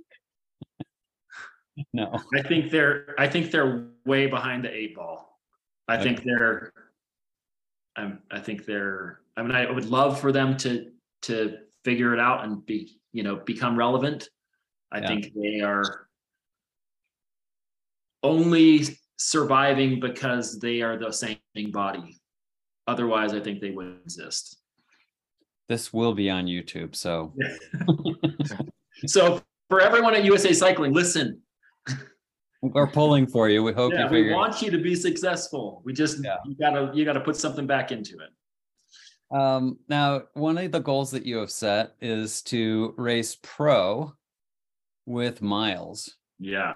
No. 1.94 2.20
I 2.36 2.41
think 2.41 2.72
they're 2.72 3.15
I 3.18 3.25
think 3.29 3.51
they're 3.51 3.88
way 4.06 4.27
behind 4.27 4.65
the 4.65 4.70
eight 4.75 4.96
ball. 4.96 5.39
I 5.88 5.96
Okay. 5.96 6.03
think 6.03 6.24
they're 6.25 6.74
I'm 7.96 8.22
I 8.29 8.39
think 8.41 8.65
they're 8.65 9.22
I 9.38 9.44
mean 9.44 9.51
I 9.53 9.72
would 9.72 9.86
love 9.86 10.20
for 10.20 10.34
them 10.34 10.58
to 10.58 10.91
to 11.22 11.58
figure 11.86 12.13
it 12.13 12.20
out 12.20 12.44
and 12.44 12.65
be, 12.65 13.00
you 13.13 13.24
know, 13.24 13.38
become 13.38 13.77
relevant. 13.77 14.29
I 14.91 15.00
Yeah. 15.00 15.08
think 15.08 15.34
they 15.34 15.62
are 15.62 16.10
only 18.24 18.84
surviving 19.18 20.01
because 20.01 20.60
they 20.60 20.82
are 20.82 20.98
the 20.98 21.12
same 21.13 21.39
body. 21.72 22.20
Otherwise, 22.88 23.34
I 23.34 23.39
think 23.39 23.62
they 23.62 23.72
would 23.72 24.01
exist. 24.03 24.58
This 25.69 25.93
will 25.93 26.13
be 26.13 26.29
on 26.29 26.45
YouTube, 26.47 26.95
so 26.95 27.33
So 29.05 29.41
for 29.69 29.79
everyone 29.79 30.13
at 30.15 30.25
USA 30.25 30.51
Cycling, 30.51 30.93
listen, 30.93 31.41
we're 32.61 32.88
pulling 32.88 33.27
for 33.27 33.47
you. 33.49 33.63
We 33.63 33.71
hope 33.71 33.93
you 33.93 33.99
Yeah, 33.99 34.09
we 34.09 34.17
figure. 34.17 34.31
it 34.31 34.35
want 34.35 34.61
you 34.61 34.71
to 34.71 34.77
be 34.79 34.95
successful. 34.95 35.81
We 35.85 35.93
just, 35.93 36.21
Yeah. 36.23 36.35
you 36.45 36.55
gotta, 36.55 36.91
you 36.93 37.05
gotta 37.05 37.21
put 37.21 37.38
something 37.38 37.65
back 37.65 37.91
into 37.93 38.17
it. 38.17 38.29
Um, 39.38 39.77
now, 39.88 40.23
one 40.33 40.57
of 40.57 40.71
the 40.71 40.79
goals 40.79 41.11
that 41.11 41.25
you 41.25 41.38
have 41.38 41.51
set 41.51 41.91
is 42.01 42.41
to 42.43 42.93
race 42.97 43.38
pro 43.41 44.11
with 45.05 45.41
miles. 45.41 46.15
Yeah. 46.39 46.73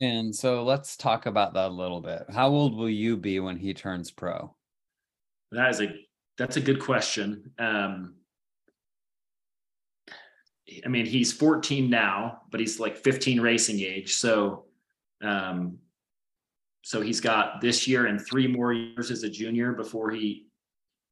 And 0.00 0.34
so 0.34 0.64
let's 0.64 0.96
talk 0.96 1.26
about 1.26 1.54
that 1.54 1.68
a 1.68 1.74
little 1.74 2.00
bit. 2.00 2.24
How 2.32 2.48
old 2.48 2.74
will 2.74 2.90
you 2.90 3.16
be 3.16 3.38
when 3.38 3.56
he 3.58 3.74
turns 3.74 4.10
pro? 4.10 4.56
That 5.52 5.70
is 5.70 5.80
a, 5.82 5.88
that's 6.36 6.56
a 6.56 6.60
good 6.60 6.80
question. 6.80 7.52
Um, 7.58 8.14
I 10.84 10.88
mean, 10.88 11.06
he's 11.06 11.32
14 11.32 11.88
now, 11.88 12.42
but 12.50 12.60
he's 12.60 12.80
like 12.80 12.96
15 12.96 13.40
racing 13.40 13.80
age. 13.80 14.14
So, 14.14 14.64
um, 15.22 15.78
so 16.82 17.00
he's 17.00 17.20
got 17.20 17.60
this 17.60 17.86
year 17.86 18.06
and 18.06 18.20
three 18.20 18.46
more 18.46 18.72
years 18.72 19.10
as 19.10 19.22
a 19.22 19.30
junior 19.30 19.72
before 19.72 20.10
he 20.10 20.46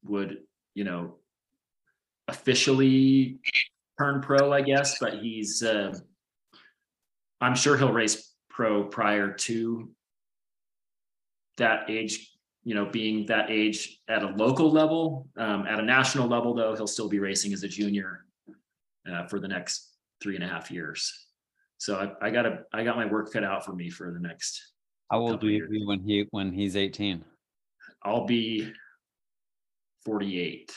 would, 0.05 0.38
you 0.75 0.85
know, 0.85 1.17
officially 2.29 3.38
turn 3.99 4.21
pro, 4.21 4.52
I 4.52 4.62
guess. 4.62 4.99
But 4.99 5.14
he's, 5.21 5.62
uh, 5.62 5.97
I'm 7.41 7.55
sure 7.55 7.76
he'll 7.76 7.93
race 7.93 8.33
pro 8.49 8.85
prior 8.85 9.33
to 9.33 9.91
that 11.59 11.88
age 11.88 12.32
you 12.64 12.75
know, 12.75 12.87
being 12.87 13.26
that 13.26 13.50
age 13.50 13.99
at 14.09 14.23
a 14.23 14.28
local 14.28 14.71
level. 14.71 15.28
Um, 15.37 15.66
at 15.66 15.81
a 15.81 15.83
national 15.83 16.28
level, 16.28 16.54
though, 16.54 16.75
he'll 16.75 16.87
still 16.87 17.09
be 17.09 17.19
racing 17.19 17.52
as 17.52 17.62
a 17.64 17.69
junior 17.69 18.25
uh, 19.11 19.26
for 19.26 19.40
the 19.40 19.49
next 19.49 19.97
three 20.23 20.37
and 20.37 20.45
a 20.45 20.49
half 20.49 20.71
years. 20.71 21.26
So 21.78 21.97
I, 21.97 22.28
I 22.28 22.31
got 22.31 22.47
a, 22.47 22.61
I 22.73 22.85
got 22.85 22.97
my 22.97 23.07
work 23.07 23.33
cut 23.33 23.42
out 23.42 23.64
for 23.64 23.73
me 23.73 23.90
for 23.90 24.12
the 24.12 24.21
next. 24.21 24.73
How 25.11 25.19
old 25.19 25.42
will 25.42 25.50
you 25.50 25.69
be 25.69 25.85
when 25.85 26.00
he 26.00 26.26
when 26.31 26.52
he's 26.52 26.76
18? 26.76 27.25
I'll 28.04 28.25
be 28.26 28.73
48. 30.04 30.73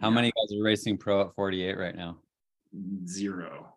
How 0.00 0.08
Yeah, 0.08 0.14
many 0.14 0.28
guys 0.28 0.58
are 0.58 0.62
racing 0.62 0.96
pro 0.96 1.20
at 1.22 1.34
48 1.34 1.76
right 1.78 1.94
now? 1.94 2.18
Zero. 3.06 3.74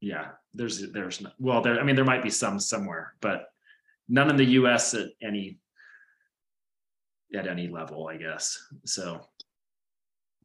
Yeah, 0.00 0.28
there's, 0.54 0.90
there's, 0.92 1.20
no- 1.20 1.30
well, 1.38 1.60
there, 1.60 1.78
I 1.78 1.82
mean, 1.82 1.94
there 1.96 2.04
might 2.06 2.22
be 2.22 2.30
some 2.30 2.58
somewhere, 2.58 3.14
but 3.20 3.48
none 4.10 4.28
in 4.28 4.36
the 4.36 4.44
US 4.44 4.92
at 4.92 5.08
any, 5.22 5.58
at 7.34 7.46
any 7.46 7.68
level, 7.68 8.08
I 8.08 8.16
guess. 8.16 8.58
So. 8.84 9.20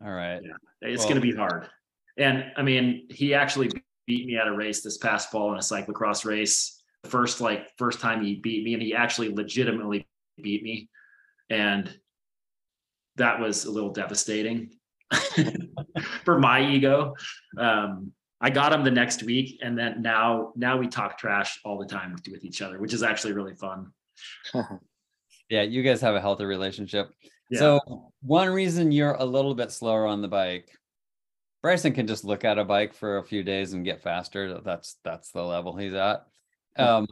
All 0.05 0.12
right. 0.12 0.41
It's 0.81 1.00
Well- 1.00 1.10
going 1.10 1.22
to 1.22 1.27
be 1.27 1.36
hard. 1.36 1.67
And 2.17 2.53
I 2.55 2.62
mean, 2.62 3.07
he 3.10 3.34
actually 3.34 3.69
beat 4.07 4.27
me 4.27 4.38
at 4.38 4.48
a 4.48 4.53
race 4.55 4.81
this 4.81 4.98
past 4.98 5.31
fall 5.31 5.51
in 5.51 5.57
a 5.57 5.62
cyclocross 5.62 6.24
race. 6.24 6.81
The 7.03 7.10
first 7.10 7.41
like 7.41 7.69
first 7.77 8.00
time 8.00 8.24
he 8.24 8.36
beat 8.36 8.63
me, 8.63 8.74
and 8.74 8.81
he 8.81 8.95
actually 8.95 9.34
legitimately 9.34 10.07
beat 10.41 10.63
me, 10.63 10.89
and 11.50 11.93
that 13.17 13.39
was 13.39 13.65
a 13.65 13.72
little 13.72 13.91
devastating 13.91 14.72
for 16.24 16.39
my 16.39 16.65
ego. 16.67 17.15
Um, 17.57 18.13
I 18.42 18.50
got 18.50 18.74
him 18.74 18.84
the 18.84 18.92
next 18.92 19.24
week, 19.24 19.60
and 19.63 19.77
then 19.77 20.01
now 20.01 20.51
now 20.56 20.77
we 20.77 20.88
talk 20.88 21.18
trash 21.18 21.60
all 21.63 21.77
the 21.77 21.86
time 21.86 22.13
with, 22.13 22.27
with 22.30 22.44
each 22.44 22.62
other, 22.62 22.80
which 22.80 22.94
is 22.94 23.04
actually 23.04 23.34
really 23.34 23.56
fun. 23.56 23.92
Yeah, 25.50 25.62
you 25.62 25.84
guys 25.84 26.01
have 26.01 26.15
a 26.15 26.22
healthy 26.22 26.46
relationship. 26.46 27.12
Yeah. 27.50 27.60
So 27.60 28.12
one 28.22 28.50
reason 28.50 28.92
you're 28.92 29.13
a 29.13 29.25
little 29.25 29.54
bit 29.54 29.72
slower 29.72 30.08
on 30.08 30.22
the 30.22 30.27
bike, 30.27 30.72
Bryson 31.62 31.94
can 31.94 32.08
just 32.08 32.24
look 32.24 32.44
at 32.44 32.58
a 32.58 32.65
bike 32.65 32.94
for 32.94 33.18
a 33.18 33.24
few 33.24 33.44
days 33.44 33.74
and 33.74 33.86
get 33.86 34.01
faster. 34.01 34.60
That's 34.62 34.98
that's 35.04 35.32
the 35.32 35.44
level 35.44 35.75
he's 35.75 35.94
at. 35.94 36.25
Um, 36.77 37.08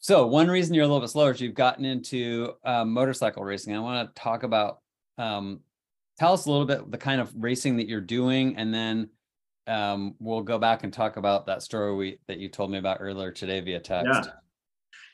so 0.00 0.26
one 0.26 0.48
reason 0.48 0.74
you're 0.74 0.84
a 0.84 0.88
little 0.88 1.00
bit 1.00 1.10
slower 1.10 1.30
is 1.30 1.40
you've 1.40 1.54
gotten 1.54 1.84
into 1.84 2.54
um, 2.64 2.92
motorcycle 2.92 3.44
racing. 3.44 3.74
I 3.74 3.80
want 3.80 4.14
to 4.14 4.20
talk 4.20 4.42
about. 4.42 4.78
Um, 5.18 5.60
tell 6.18 6.32
us 6.32 6.46
a 6.46 6.50
little 6.50 6.66
bit 6.66 6.90
the 6.90 6.98
kind 6.98 7.20
of 7.20 7.32
racing 7.36 7.76
that 7.76 7.88
you're 7.88 8.00
doing, 8.00 8.56
and 8.56 8.72
then 8.72 9.10
um, 9.66 10.14
we'll 10.18 10.42
go 10.42 10.58
back 10.58 10.84
and 10.84 10.92
talk 10.92 11.16
about 11.16 11.46
that 11.46 11.62
story 11.62 11.94
we, 11.94 12.18
that 12.28 12.38
you 12.38 12.48
told 12.48 12.70
me 12.70 12.78
about 12.78 12.98
earlier 13.00 13.30
today 13.30 13.60
via 13.60 13.80
text. 13.80 14.06
Yeah, 14.12 14.32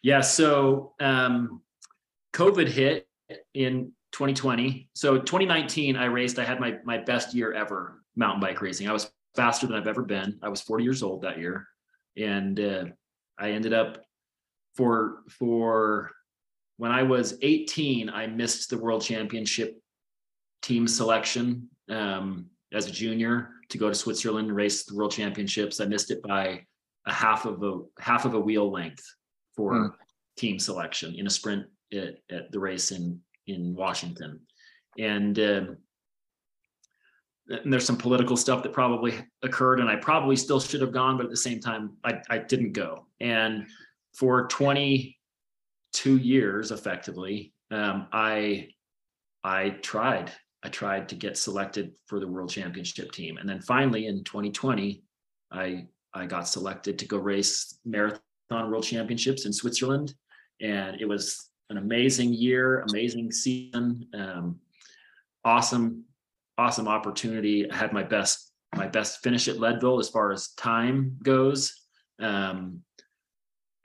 Yeah. 0.03 0.21
so 0.21 0.95
um, 1.01 1.63
COVID 2.33 2.69
hit 2.69 3.09
in 3.55 3.93
2020. 4.13 4.89
So 4.95 5.19
2019, 5.19 5.97
I 5.97 6.07
raced. 6.07 6.39
I 6.39 6.45
had 6.45 6.61
my 6.61 6.79
my 6.85 6.99
best 6.99 7.35
year 7.35 7.53
ever 7.53 8.03
mountain 8.15 8.41
bike 8.41 8.61
racing. 8.61 8.89
I 8.89 8.93
was 8.93 9.11
faster 9.35 9.67
than 9.67 9.77
I've 9.77 9.87
ever 9.87 10.03
been. 10.03 10.39
I 10.43 10.49
was 10.49 10.63
40 10.63 10.85
years 10.85 11.03
old 11.03 11.23
that 11.23 11.39
year, 11.39 11.67
and 12.17 12.59
uh, 12.59 12.85
I 13.39 13.51
ended 13.51 13.73
up 13.75 14.05
for 14.75 15.23
for 15.29 16.13
when 16.79 16.93
I 16.93 17.03
was 17.03 17.39
18, 17.43 18.11
I 18.11 18.27
missed 18.27 18.71
the 18.71 18.79
world 18.79 19.03
championship 19.03 19.81
team 20.63 20.87
selection 20.87 21.69
um, 21.89 22.47
as 22.73 22.87
a 22.87 22.91
junior 22.91 23.51
to 23.69 23.79
go 23.79 23.89
to 23.89 23.95
Switzerland 23.95 24.49
and 24.49 24.57
race 24.57 24.85
the 24.85 24.95
world 24.95 25.13
championships. 25.13 25.81
I 25.81 25.87
missed 25.87 26.11
it 26.11 26.23
by 26.23 26.65
a 27.07 27.13
half 27.13 27.45
of 27.47 27.63
a 27.63 27.81
half 28.01 28.25
of 28.25 28.35
a 28.35 28.41
wheel 28.41 28.71
length 28.71 29.05
for 29.57 29.75
Hmm. 29.75 29.87
team 30.37 30.59
selection 30.59 31.15
in 31.15 31.27
a 31.27 31.31
sprint 31.31 31.67
at, 31.93 32.17
at 32.31 32.51
the 32.53 32.59
race 32.61 32.91
in 32.93 33.21
in 33.47 33.75
Washington, 33.75 34.41
and. 34.99 35.39
Um, 35.39 35.77
and 37.49 37.73
there's 37.73 37.87
some 37.87 37.97
political 37.97 38.37
stuff 38.37 38.65
that 38.65 38.73
probably 38.73 39.15
occurred, 39.43 39.79
and 39.79 39.89
I 39.89 39.95
probably 39.95 40.35
still 40.35 40.59
should 40.59 40.81
have 40.81 40.91
gone, 40.91 41.17
but 41.17 41.27
at 41.27 41.31
the 41.31 41.37
same 41.37 41.61
time, 41.61 41.97
I, 42.03 42.21
I 42.29 42.39
didn't 42.39 42.73
go. 42.73 43.07
And 43.21 43.69
for 44.15 44.49
22 44.49 46.17
years, 46.17 46.73
effectively, 46.73 47.55
um, 47.71 48.09
I 48.13 48.71
I 49.45 49.71
tried. 49.81 50.33
I 50.67 50.69
tried 50.69 51.09
to 51.11 51.15
get 51.15 51.39
selected 51.39 51.93
for 52.09 52.19
the 52.19 52.27
world 52.27 52.51
championship 52.51 53.13
team, 53.13 53.37
and 53.37 53.49
then 53.49 53.61
finally 53.61 54.09
in 54.09 54.25
2020, 54.25 55.01
I 55.53 55.87
I 56.13 56.27
got 56.27 56.49
selected 56.49 56.99
to 56.99 57.07
go 57.07 57.19
race 57.19 57.79
marathon 57.85 58.21
world 58.51 58.83
championships 58.83 59.47
in 59.47 59.53
Switzerland, 59.53 60.13
and 60.61 61.01
it 61.01 61.07
was 61.07 61.51
an 61.71 61.77
amazing 61.77 62.33
year, 62.33 62.81
amazing 62.91 63.31
season, 63.31 64.09
um, 64.13 64.59
awesome, 65.45 66.03
awesome 66.59 66.89
opportunity. 66.89 67.71
I 67.71 67.77
had 67.77 67.93
my 67.93 68.03
best 68.03 68.51
my 68.75 68.89
best 68.89 69.23
finish 69.23 69.47
at 69.47 69.61
Leadville 69.61 70.01
as 70.01 70.09
far 70.09 70.33
as 70.33 70.49
time 70.55 71.17
goes. 71.23 71.73
Um, 72.19 72.83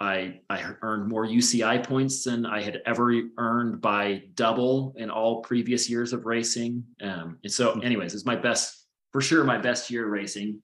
I 0.02 0.40
I 0.50 0.74
earned 0.82 1.08
more 1.08 1.28
UCI 1.28 1.86
points 1.86 2.24
than 2.24 2.44
I 2.44 2.64
had 2.64 2.82
ever 2.88 3.14
earned 3.38 3.82
by 3.82 4.24
double 4.34 4.96
in 4.98 5.12
all 5.12 5.42
previous 5.44 5.88
years 5.88 6.12
of 6.12 6.26
racing. 6.26 6.84
Um, 7.02 7.38
and 7.44 7.54
so, 7.54 7.80
anyways, 7.82 8.16
it's 8.16 8.26
my 8.26 8.36
best 8.36 8.88
for 9.12 9.22
sure, 9.22 9.44
my 9.44 9.60
best 9.60 9.92
year 9.92 10.08
racing. 10.08 10.60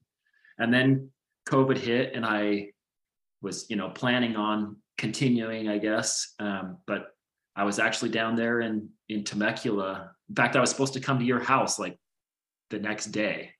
And 0.57 0.73
then 0.73 1.11
COVID 1.47 1.77
hit, 1.77 2.15
and 2.15 2.25
I 2.25 2.71
was 3.43 3.69
you 3.69 3.75
know 3.75 3.89
planning 3.89 4.35
on 4.35 4.77
continuing, 4.97 5.69
I 5.69 5.77
guess. 5.77 6.33
Um, 6.39 6.79
but 6.87 7.09
I 7.55 7.63
was 7.63 7.77
actually 7.77 8.09
down 8.09 8.35
there 8.35 8.61
in 8.61 8.89
in 9.07 9.23
Temecula. 9.23 10.13
In 10.29 10.35
fact, 10.35 10.55
I 10.55 10.61
was 10.61 10.71
supposed 10.71 10.93
to 10.93 10.99
come 10.99 11.19
to 11.19 11.25
your 11.25 11.39
house 11.39 11.77
like 11.77 11.99
the 12.71 12.79
next 12.79 13.07
day. 13.07 13.51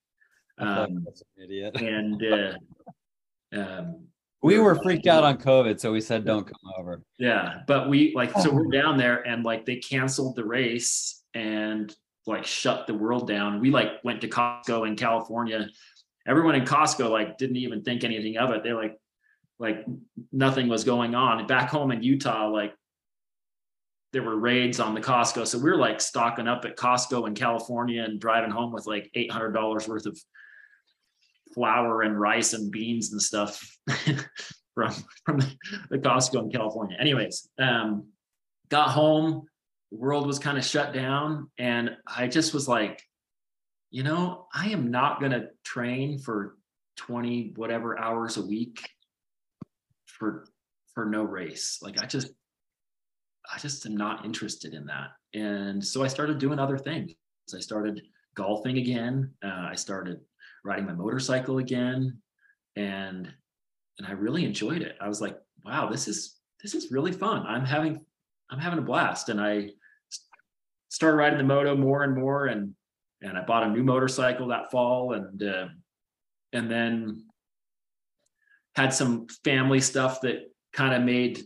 Um, 0.58 1.06
idiot. 1.38 1.76
and 1.80 2.24
uh, 3.56 3.60
um, 3.60 4.08
we 4.44 4.60
were 4.60 4.76
freaked 4.76 5.08
out 5.08 5.24
on 5.24 5.38
COVID, 5.38 5.80
so 5.80 5.92
we 5.92 6.02
said 6.02 6.26
don't 6.26 6.46
come 6.46 6.72
over. 6.78 7.02
yeah, 7.18 7.60
but 7.68 7.90
we 7.90 8.14
like 8.16 8.32
so 8.40 8.52
we're 8.52 8.68
oh. 8.68 8.72
down 8.72 8.98
there 8.98 9.28
and 9.28 9.44
like 9.44 9.66
they 9.66 9.78
canceled 9.78 10.36
the 10.36 10.46
race 10.46 11.24
and 11.34 11.94
like 12.26 12.46
shut 12.46 12.88
the 12.88 12.94
world 12.94 13.28
down. 13.28 13.60
We 13.60 13.72
like 13.72 14.04
went 14.04 14.22
to 14.22 14.28
Costco 14.28 14.88
in 14.88 14.96
California. 14.96 15.68
Everyone 16.28 16.56
in 16.56 16.66
Costco 16.66 17.10
like 17.10 17.38
didn't 17.38 17.58
even 17.58 17.84
think 17.84 18.04
anything 18.04 18.38
of 18.38 18.52
it. 18.52 18.64
They 18.64 18.74
like 18.74 18.98
like 19.60 19.86
nothing 20.32 20.68
was 20.68 20.84
going 20.84 21.16
on. 21.16 21.40
And 21.40 21.48
back 21.48 21.70
home 21.70 21.92
in 21.92 22.04
Utah, 22.04 22.48
like 22.48 22.76
there 24.14 24.24
were 24.24 24.38
raids 24.38 24.80
on 24.80 24.94
the 24.94 25.02
Costco. 25.02 25.48
So 25.48 25.58
we 25.58 25.70
are 25.70 25.78
like 25.78 26.00
stocking 26.00 26.48
up 26.48 26.64
at 26.66 26.78
Costco 26.78 27.28
in 27.28 27.34
California 27.34 28.04
and 28.04 28.20
driving 28.20 28.52
home 28.52 28.72
with 28.72 28.86
like 28.86 29.10
eight 29.16 29.32
hundred 29.32 29.54
dollars 29.54 29.88
worth 29.88 30.06
of 30.06 30.20
flour 31.54 32.02
and 32.02 32.20
rice 32.20 32.54
and 32.54 32.72
beans 32.72 33.12
and 33.12 33.22
stuff 33.22 33.78
from 34.76 34.94
from 35.26 35.40
the 35.90 35.98
Costco 35.98 36.44
in 36.44 36.52
California. 36.52 36.98
Anyways, 37.00 37.50
um, 37.60 38.08
got 38.70 38.90
home, 38.90 39.46
the 39.92 39.98
world 39.98 40.28
was 40.28 40.40
kind 40.40 40.58
of 40.58 40.66
shut 40.66 40.94
down, 40.94 41.50
and 41.58 41.92
I 42.06 42.28
just 42.28 42.54
was 42.54 42.68
like, 42.68 43.02
you 43.90 44.04
know, 44.04 44.48
I 44.54 44.70
am 44.70 44.92
not 44.92 45.22
gonna 45.22 45.48
train 45.64 46.20
for 46.20 46.58
20 46.98 47.54
whatever 47.56 47.98
hours 48.00 48.38
a 48.38 48.46
week 48.46 48.90
for 50.06 50.48
for 50.94 51.06
no 51.06 51.24
race. 51.24 51.80
Like 51.82 52.00
I 52.00 52.06
just 52.06 52.30
I 53.54 53.60
just 53.60 53.86
am 53.86 53.96
not 53.96 54.26
interested 54.26 54.74
in 54.74 54.86
that. 54.88 55.12
And 55.34 55.84
so 55.84 56.04
I 56.04 56.08
started 56.08 56.40
doing 56.40 56.60
other 56.60 56.78
things. 56.78 57.14
I 57.56 57.60
started 57.60 58.02
golfing 58.36 58.78
again. 58.78 59.32
Uh, 59.44 59.68
I 59.72 59.76
started 59.76 60.20
riding 60.68 60.86
my 60.86 60.94
motorcycle 60.94 61.58
again, 61.58 62.20
and 62.76 63.32
and 63.98 64.08
I 64.08 64.12
really 64.12 64.46
enjoyed 64.46 64.82
it. 64.82 64.96
I 65.02 65.08
was 65.08 65.22
like, 65.22 65.38
wow, 65.66 65.90
this 65.90 66.08
is 66.08 66.38
this 66.62 66.76
is 66.76 66.92
really 66.92 67.12
fun. 67.12 67.46
I'm 67.48 67.66
having 67.66 68.06
I'm 68.50 68.60
having 68.60 68.80
a 68.80 68.84
blast. 68.84 69.30
And 69.30 69.42
I 69.42 69.70
started 70.90 71.18
riding 71.18 71.38
the 71.38 71.44
moto 71.44 71.76
more 71.76 72.04
and 72.04 72.16
more, 72.16 72.46
and 72.48 72.74
and 73.22 73.38
I 73.38 73.44
bought 73.44 73.64
a 73.64 73.70
new 73.70 73.84
motorcycle 73.84 74.48
that 74.48 74.70
fall, 74.72 75.14
and 75.14 75.42
uh, 75.42 75.68
and 76.54 76.70
then 76.70 77.24
had 78.76 78.94
some 78.94 79.26
family 79.44 79.80
stuff 79.80 80.22
that 80.22 80.52
kind 80.72 80.94
of 80.94 81.02
made 81.02 81.42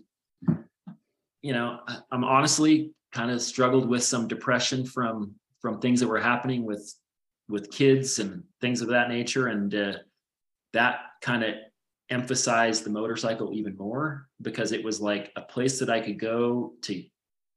you 1.42 1.54
know 1.54 1.80
i'm 2.12 2.24
honestly 2.24 2.92
kind 3.14 3.32
of 3.32 3.42
struggled 3.42 3.88
with 3.88 4.04
some 4.04 4.28
depression 4.28 4.86
from 4.86 5.34
from 5.62 5.80
things 5.80 6.00
that 6.00 6.08
were 6.08 6.20
happening 6.20 6.66
with 6.66 6.94
with 7.52 7.72
kids 7.72 8.20
and 8.20 8.44
things 8.60 8.82
of 8.82 8.88
that 8.90 9.10
nature 9.10 9.48
and 9.48 9.76
uh, 9.76 9.94
that 10.74 11.00
kind 11.22 11.44
of 11.44 11.56
emphasized 12.10 12.84
the 12.84 12.90
motorcycle 12.90 13.52
even 13.54 13.76
more 13.78 14.28
because 14.42 14.72
it 14.72 14.84
was 14.84 15.00
like 15.00 15.32
a 15.38 15.42
place 15.42 15.80
that 15.80 15.90
i 15.90 16.00
could 16.00 16.20
go 16.20 16.74
to 16.82 17.04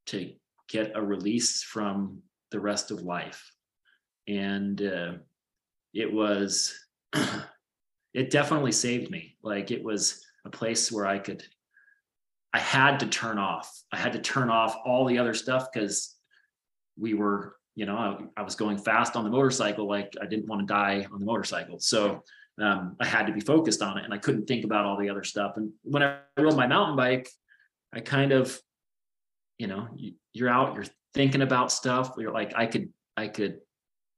to 0.06 0.32
get 0.68 0.92
a 0.94 1.02
release 1.02 1.62
from 1.62 2.18
the 2.52 2.60
rest 2.60 2.92
of 2.92 3.02
life 3.02 3.50
and 4.28 4.82
uh, 4.82 5.12
it 5.92 6.12
was 6.12 6.74
it 8.14 8.30
definitely 8.30 8.72
saved 8.72 9.10
me. 9.10 9.36
Like 9.42 9.70
it 9.70 9.82
was 9.82 10.24
a 10.44 10.50
place 10.50 10.90
where 10.90 11.06
I 11.06 11.18
could, 11.18 11.42
I 12.52 12.58
had 12.58 13.00
to 13.00 13.06
turn 13.06 13.38
off. 13.38 13.70
I 13.92 13.98
had 13.98 14.12
to 14.12 14.20
turn 14.20 14.50
off 14.50 14.76
all 14.84 15.04
the 15.04 15.18
other 15.18 15.34
stuff 15.34 15.68
because 15.72 16.14
we 16.98 17.14
were, 17.14 17.56
you 17.74 17.86
know, 17.86 17.96
I, 17.96 18.40
I, 18.40 18.42
was 18.42 18.54
going 18.54 18.78
fast 18.78 19.16
on 19.16 19.24
the 19.24 19.30
motorcycle. 19.30 19.88
Like 19.88 20.14
I 20.20 20.26
didn't 20.26 20.46
want 20.46 20.60
to 20.60 20.66
die 20.66 21.06
on 21.12 21.18
the 21.18 21.26
motorcycle. 21.26 21.78
So 21.80 22.22
um, 22.60 22.96
I 23.00 23.06
had 23.06 23.26
to 23.26 23.32
be 23.32 23.40
focused 23.40 23.82
on 23.82 23.98
it 23.98 24.04
and 24.04 24.14
I 24.14 24.18
couldn't 24.18 24.46
think 24.46 24.64
about 24.64 24.84
all 24.84 24.96
the 24.96 25.10
other 25.10 25.24
stuff. 25.24 25.54
And 25.56 25.72
when 25.82 26.02
I 26.02 26.18
rode 26.38 26.56
my 26.56 26.66
mountain 26.66 26.96
bike, 26.96 27.28
I 27.92 28.00
kind 28.00 28.32
of, 28.32 28.58
you 29.58 29.66
know, 29.66 29.88
you, 29.96 30.12
you're 30.32 30.48
out, 30.48 30.74
you're 30.74 30.84
thinking 31.14 31.42
about 31.42 31.72
stuff. 31.72 32.14
You're 32.16 32.32
like, 32.32 32.52
I 32.56 32.66
could, 32.66 32.90
I 33.16 33.28
could 33.28 33.58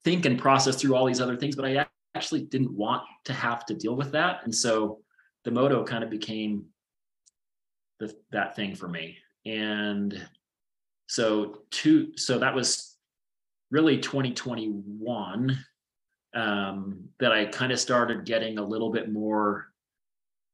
think 0.05 0.27
and 0.27 0.39
process 0.39 0.77
through 0.77 0.95
all 0.95 1.07
these 1.07 1.21
other 1.21 1.37
things, 1.37 1.57
but 1.57 1.65
I 1.65 1.87
actually 2.15 2.43
didn't 2.43 2.73
want 2.73 3.03
to 3.25 3.33
have 3.33 3.65
to 3.67 3.75
deal 3.75 3.97
with 3.97 4.13
that. 4.13 4.41
And 4.45 4.55
so 4.55 5.01
the 5.45 5.51
moto 5.51 5.85
kind 5.85 6.05
of 6.05 6.11
became 6.11 6.67
the, 8.01 8.15
that 8.33 8.55
thing 8.55 8.75
for 8.75 8.89
me. 8.89 9.17
And 9.47 10.27
so 11.07 11.63
two, 11.71 12.17
so 12.17 12.39
that 12.39 12.55
was 12.55 12.96
really 13.71 13.99
2021 13.99 15.59
um, 16.35 17.09
that 17.19 17.33
I 17.33 17.47
kind 17.47 17.73
of 17.73 17.81
started 17.81 18.25
getting 18.25 18.59
a 18.59 18.65
little 18.65 18.91
bit 18.91 19.13
more 19.13 19.73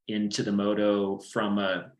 into 0.08 0.42
the 0.42 0.52
moto 0.52 1.18
from 1.18 1.58
a 1.58 1.92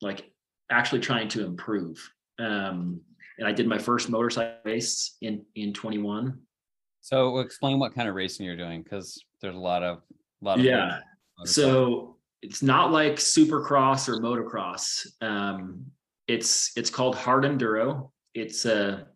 like 0.00 0.30
actually 0.70 1.00
trying 1.00 1.28
to 1.28 1.44
improve. 1.44 1.98
Um, 2.38 3.00
and 3.38 3.46
I 3.46 3.52
did 3.52 3.66
my 3.66 3.78
first 3.78 4.08
motorcycle 4.08 4.58
race 4.64 5.16
in 5.20 5.44
in 5.54 5.72
21 5.72 6.38
so 7.06 7.38
explain 7.38 7.78
what 7.78 7.94
kind 7.94 8.08
of 8.08 8.16
racing 8.16 8.46
you're 8.46 8.56
doing 8.56 8.82
because 8.82 9.22
there's 9.40 9.54
a 9.54 9.58
lot 9.58 9.84
of 9.84 9.98
a 10.42 10.44
lot 10.44 10.58
of 10.58 10.64
yeah. 10.64 10.98
So 11.44 12.16
it's 12.42 12.64
not 12.64 12.90
like 12.90 13.12
supercross 13.12 14.08
or 14.08 14.18
motocross. 14.18 15.06
Um, 15.20 15.86
it's 16.26 16.72
it's 16.76 16.90
called 16.90 17.14
hard 17.14 17.44
enduro. 17.44 18.10
It's 18.34 18.64
a 18.64 19.06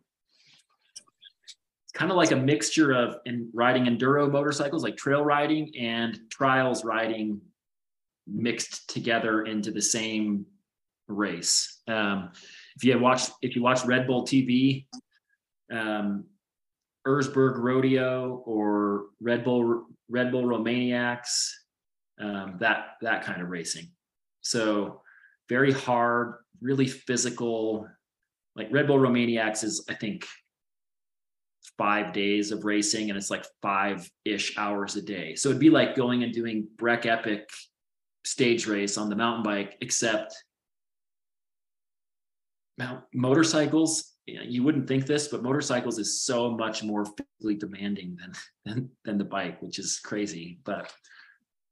kind 2.01 2.11
of 2.11 2.17
like 2.17 2.31
a 2.31 2.37
mixture 2.37 2.93
of 2.93 3.17
in 3.27 3.51
riding 3.53 3.85
enduro 3.85 4.33
motorcycles, 4.33 4.83
like 4.83 4.97
trail 4.97 5.23
riding 5.23 5.71
and 5.79 6.19
trials 6.31 6.83
riding 6.83 7.39
mixed 8.27 8.89
together 8.89 9.43
into 9.43 9.71
the 9.71 9.83
same 9.83 10.47
race. 11.09 11.83
Um, 11.87 12.31
if 12.77 12.85
you 12.85 12.99
watch 12.99 13.25
if 13.43 13.55
you 13.55 13.61
watch 13.61 13.85
Red 13.85 14.07
Bull 14.07 14.25
TV, 14.25 14.87
um, 15.71 16.25
Erzberg 17.07 17.59
Rodeo 17.59 18.43
or 18.47 19.09
Red 19.21 19.45
Bull 19.45 19.85
Red 20.09 20.33
Bull 20.33 20.45
Romaniacs, 20.45 21.51
um, 22.19 22.57
that 22.61 22.93
that 23.03 23.25
kind 23.25 23.43
of 23.43 23.51
racing. 23.51 23.91
So 24.41 25.03
very 25.51 25.73
hard, 25.73 26.37
really 26.63 26.87
physical. 26.87 27.87
Like 28.57 28.69
Red 28.73 28.87
Bull 28.87 28.99
Romaniacs 28.99 29.65
is, 29.65 29.85
I 29.91 29.93
think, 29.93 30.25
five 31.79 32.13
days 32.13 32.53
of 32.53 32.65
racing, 32.65 33.11
and 33.11 33.17
it's 33.17 33.31
like 33.31 33.45
five 33.63 34.09
ish 34.25 34.57
hours 34.59 34.97
a 34.97 35.03
day. 35.03 35.35
So 35.35 35.49
it'd 35.49 35.61
be 35.61 35.71
like 35.71 35.97
going 35.97 36.23
and 36.23 36.33
doing 36.33 36.69
Breck 36.77 37.07
Epic 37.07 37.49
stage 38.25 38.67
race 38.67 38.99
on 38.99 39.09
the 39.09 39.17
mountain 39.17 39.43
bike, 39.43 39.77
except 39.81 40.35
motorcycles 43.13 44.11
you 44.27 44.63
wouldn't 44.63 44.87
think 44.87 45.07
this, 45.07 45.29
but 45.29 45.43
motorcycles 45.43 45.99
is 45.99 46.23
so 46.23 46.51
much 46.51 46.83
more 46.83 47.05
physically 47.05 47.57
demanding 47.57 48.17
than 48.21 48.33
than 48.65 48.91
than 49.05 49.19
the 49.19 49.25
bike, 49.25 49.61
which 49.63 49.79
is 49.79 49.99
crazy. 49.99 50.61
But 50.65 50.93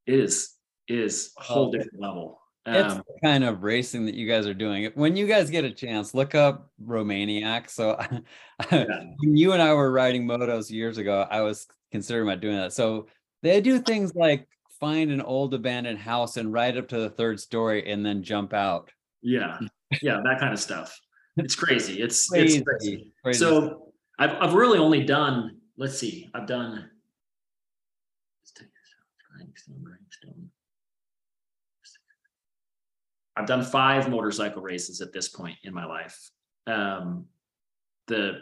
it 0.07 0.19
is 0.19 0.55
it 0.89 0.99
is 0.99 1.33
a 1.39 1.43
whole 1.43 1.71
different 1.71 2.01
level. 2.01 2.41
It's 2.75 2.95
um, 2.95 3.03
the 3.07 3.27
kind 3.27 3.45
of 3.45 3.63
racing 3.63 4.07
that 4.07 4.15
you 4.15 4.29
guys 4.29 4.47
are 4.47 4.55
doing. 4.55 4.91
When 4.95 5.17
you 5.17 5.27
guys 5.27 5.51
get 5.51 5.65
a 5.65 5.71
chance, 5.71 6.15
look 6.15 6.35
up 6.35 6.71
Romaniac. 6.85 7.71
So 7.71 7.99
yeah. 8.73 8.85
when 9.19 9.37
you 9.37 9.53
and 9.53 9.63
I 9.63 9.75
were 9.75 9.91
riding 9.91 10.27
motos 10.27 10.71
years 10.71 10.99
ago, 10.99 11.27
I 11.31 11.41
was 11.41 11.67
considering 11.91 12.29
about 12.29 12.41
doing 12.41 12.57
that. 12.57 12.73
So 12.73 13.07
they 13.43 13.61
do 13.61 13.79
things 13.79 14.15
like 14.15 14.49
find 14.81 15.11
an 15.11 15.21
old 15.21 15.55
abandoned 15.55 15.99
house 15.99 16.37
and 16.37 16.53
ride 16.53 16.77
up 16.77 16.89
to 16.89 16.99
the 16.99 17.11
third 17.11 17.41
story 17.41 17.91
and 17.91 18.05
then 18.05 18.23
jump 18.23 18.53
out. 18.53 18.91
Yeah. 19.23 19.59
Yeah, 20.03 20.21
that 20.25 20.39
kind 20.39 20.53
of 20.53 20.61
stuff 20.61 21.01
it's 21.39 21.55
crazy. 21.55 22.03
It's 22.03 22.29
crazy. 22.29 22.59
it's 22.59 22.65
crazy. 22.65 23.13
crazy. 23.23 23.39
So 23.39 23.93
I've 24.19 24.35
I've 24.41 24.55
really 24.55 24.79
only 24.79 25.05
done. 25.05 25.59
Let's 25.77 25.99
see. 25.99 26.29
I've 26.35 26.47
done. 26.47 26.91
I've 33.39 33.47
done 33.47 33.63
five 33.63 34.11
motorcycle 34.11 34.63
races 34.63 35.01
at 35.01 35.13
this 35.13 35.29
point 35.29 35.57
in 35.63 35.73
my 35.73 35.85
life. 35.85 36.31
Um, 36.67 37.27
the 38.09 38.41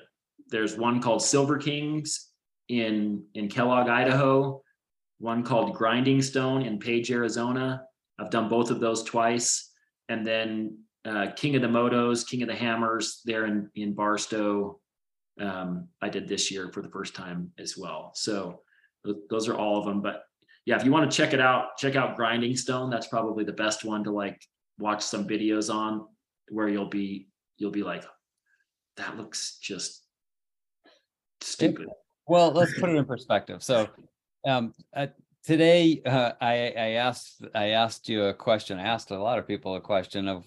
there's 0.48 0.76
one 0.76 1.02
called 1.02 1.22
Silver 1.22 1.58
Kings 1.58 2.30
in 2.68 3.24
in 3.34 3.48
Kellogg, 3.48 3.88
Idaho. 3.88 4.62
One 5.18 5.42
called 5.42 5.74
Grinding 5.74 6.22
Stone 6.22 6.62
in 6.62 6.78
Page, 6.78 7.10
Arizona. 7.10 7.82
I've 8.18 8.30
done 8.30 8.48
both 8.48 8.70
of 8.70 8.80
those 8.80 9.02
twice. 9.02 9.70
and 10.08 10.26
then 10.26 10.78
uh, 11.04 11.28
King 11.36 11.56
of 11.56 11.62
the 11.62 11.68
Motos, 11.68 12.26
King 12.26 12.42
of 12.42 12.48
the 12.48 12.54
Hammers 12.54 13.20
there 13.24 13.46
in 13.46 13.70
in 13.74 13.92
Barstow. 13.92 14.80
Um, 15.38 15.88
I 16.00 16.08
did 16.08 16.26
this 16.26 16.50
year 16.50 16.70
for 16.72 16.80
the 16.80 16.88
first 16.88 17.14
time 17.14 17.52
as 17.58 17.76
well. 17.76 18.12
So 18.14 18.62
th- 19.04 19.18
those 19.28 19.48
are 19.48 19.54
all 19.56 19.78
of 19.78 19.84
them. 19.84 20.00
But 20.00 20.22
yeah, 20.64 20.76
if 20.76 20.84
you 20.84 20.90
want 20.90 21.10
to 21.10 21.16
check 21.16 21.34
it 21.34 21.40
out, 21.40 21.76
check 21.76 21.96
out 21.96 22.16
Grinding 22.16 22.56
Stone. 22.56 22.88
That's 22.90 23.06
probably 23.08 23.44
the 23.44 23.52
best 23.52 23.84
one 23.84 24.02
to 24.04 24.10
like 24.10 24.40
watch 24.78 25.02
some 25.02 25.26
videos 25.26 25.72
on 25.72 26.06
where 26.50 26.68
you'll 26.68 26.88
be 26.88 27.28
you'll 27.58 27.70
be 27.70 27.82
like, 27.82 28.04
that 28.96 29.16
looks 29.16 29.58
just 29.60 30.02
stupid. 31.40 31.88
Well, 32.26 32.50
let's 32.50 32.78
put 32.78 32.90
it 32.90 32.96
in 32.96 33.04
perspective. 33.04 33.62
So, 33.62 33.88
um, 34.46 34.74
uh, 34.94 35.06
today, 35.44 36.02
uh, 36.04 36.32
I, 36.40 36.72
I 36.76 36.88
asked, 36.94 37.44
I 37.54 37.68
asked 37.68 38.08
you 38.08 38.24
a 38.24 38.34
question. 38.34 38.78
I 38.78 38.84
asked 38.84 39.10
a 39.10 39.18
lot 39.18 39.38
of 39.38 39.46
people 39.46 39.76
a 39.76 39.80
question 39.80 40.28
of 40.28 40.44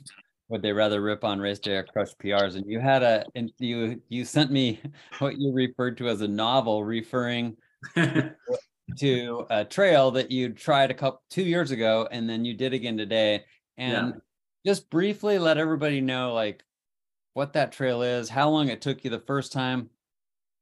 would 0.50 0.62
they 0.62 0.74
rather 0.74 1.02
rip 1.02 1.24
on 1.24 1.40
race 1.40 1.60
day 1.60 1.76
or 1.76 1.84
crush 1.84 2.10
PRs? 2.22 2.56
And 2.56 2.66
you 2.68 2.80
had 2.80 3.04
a, 3.04 3.24
and 3.36 3.52
you, 3.60 4.02
you 4.10 4.26
sent 4.26 4.52
me 4.52 4.82
what 5.20 5.38
you 5.38 5.54
referred 5.54 5.98
to 5.98 6.10
as 6.10 6.22
a 6.22 6.28
novel 6.28 6.84
referring 6.84 7.56
to 7.96 9.46
a 9.50 9.64
trail 9.64 10.12
that 10.12 10.32
you 10.32 10.50
tried 10.50 10.92
a 10.92 10.96
couple, 10.96 11.22
two 11.30 11.44
years 11.44 11.72
ago, 11.72 12.08
and 12.12 12.30
then 12.30 12.44
you 12.44 12.56
did 12.56 12.74
again 12.74 12.98
today. 12.98 13.46
And 13.80 14.22
just 14.66 14.90
briefly 14.90 15.40
let 15.40 15.58
everybody 15.58 16.02
know, 16.02 16.34
like, 16.34 16.64
what 17.34 17.54
that 17.54 17.72
trail 17.72 18.02
is, 18.02 18.30
how 18.30 18.50
long 18.50 18.68
it 18.68 18.82
took 18.82 19.04
you 19.04 19.10
the 19.10 19.20
first 19.20 19.52
time, 19.54 19.90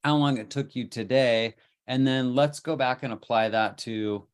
how 0.03 0.15
long 0.17 0.37
it 0.37 0.49
took 0.49 0.75
you 0.75 0.87
today, 0.87 1.55
and 1.87 2.05
then 2.05 2.35
let's 2.35 2.59
go 2.59 2.75
back 2.75 3.03
and 3.03 3.11
apply 3.11 3.49
that 3.49 3.77
to 3.79 4.27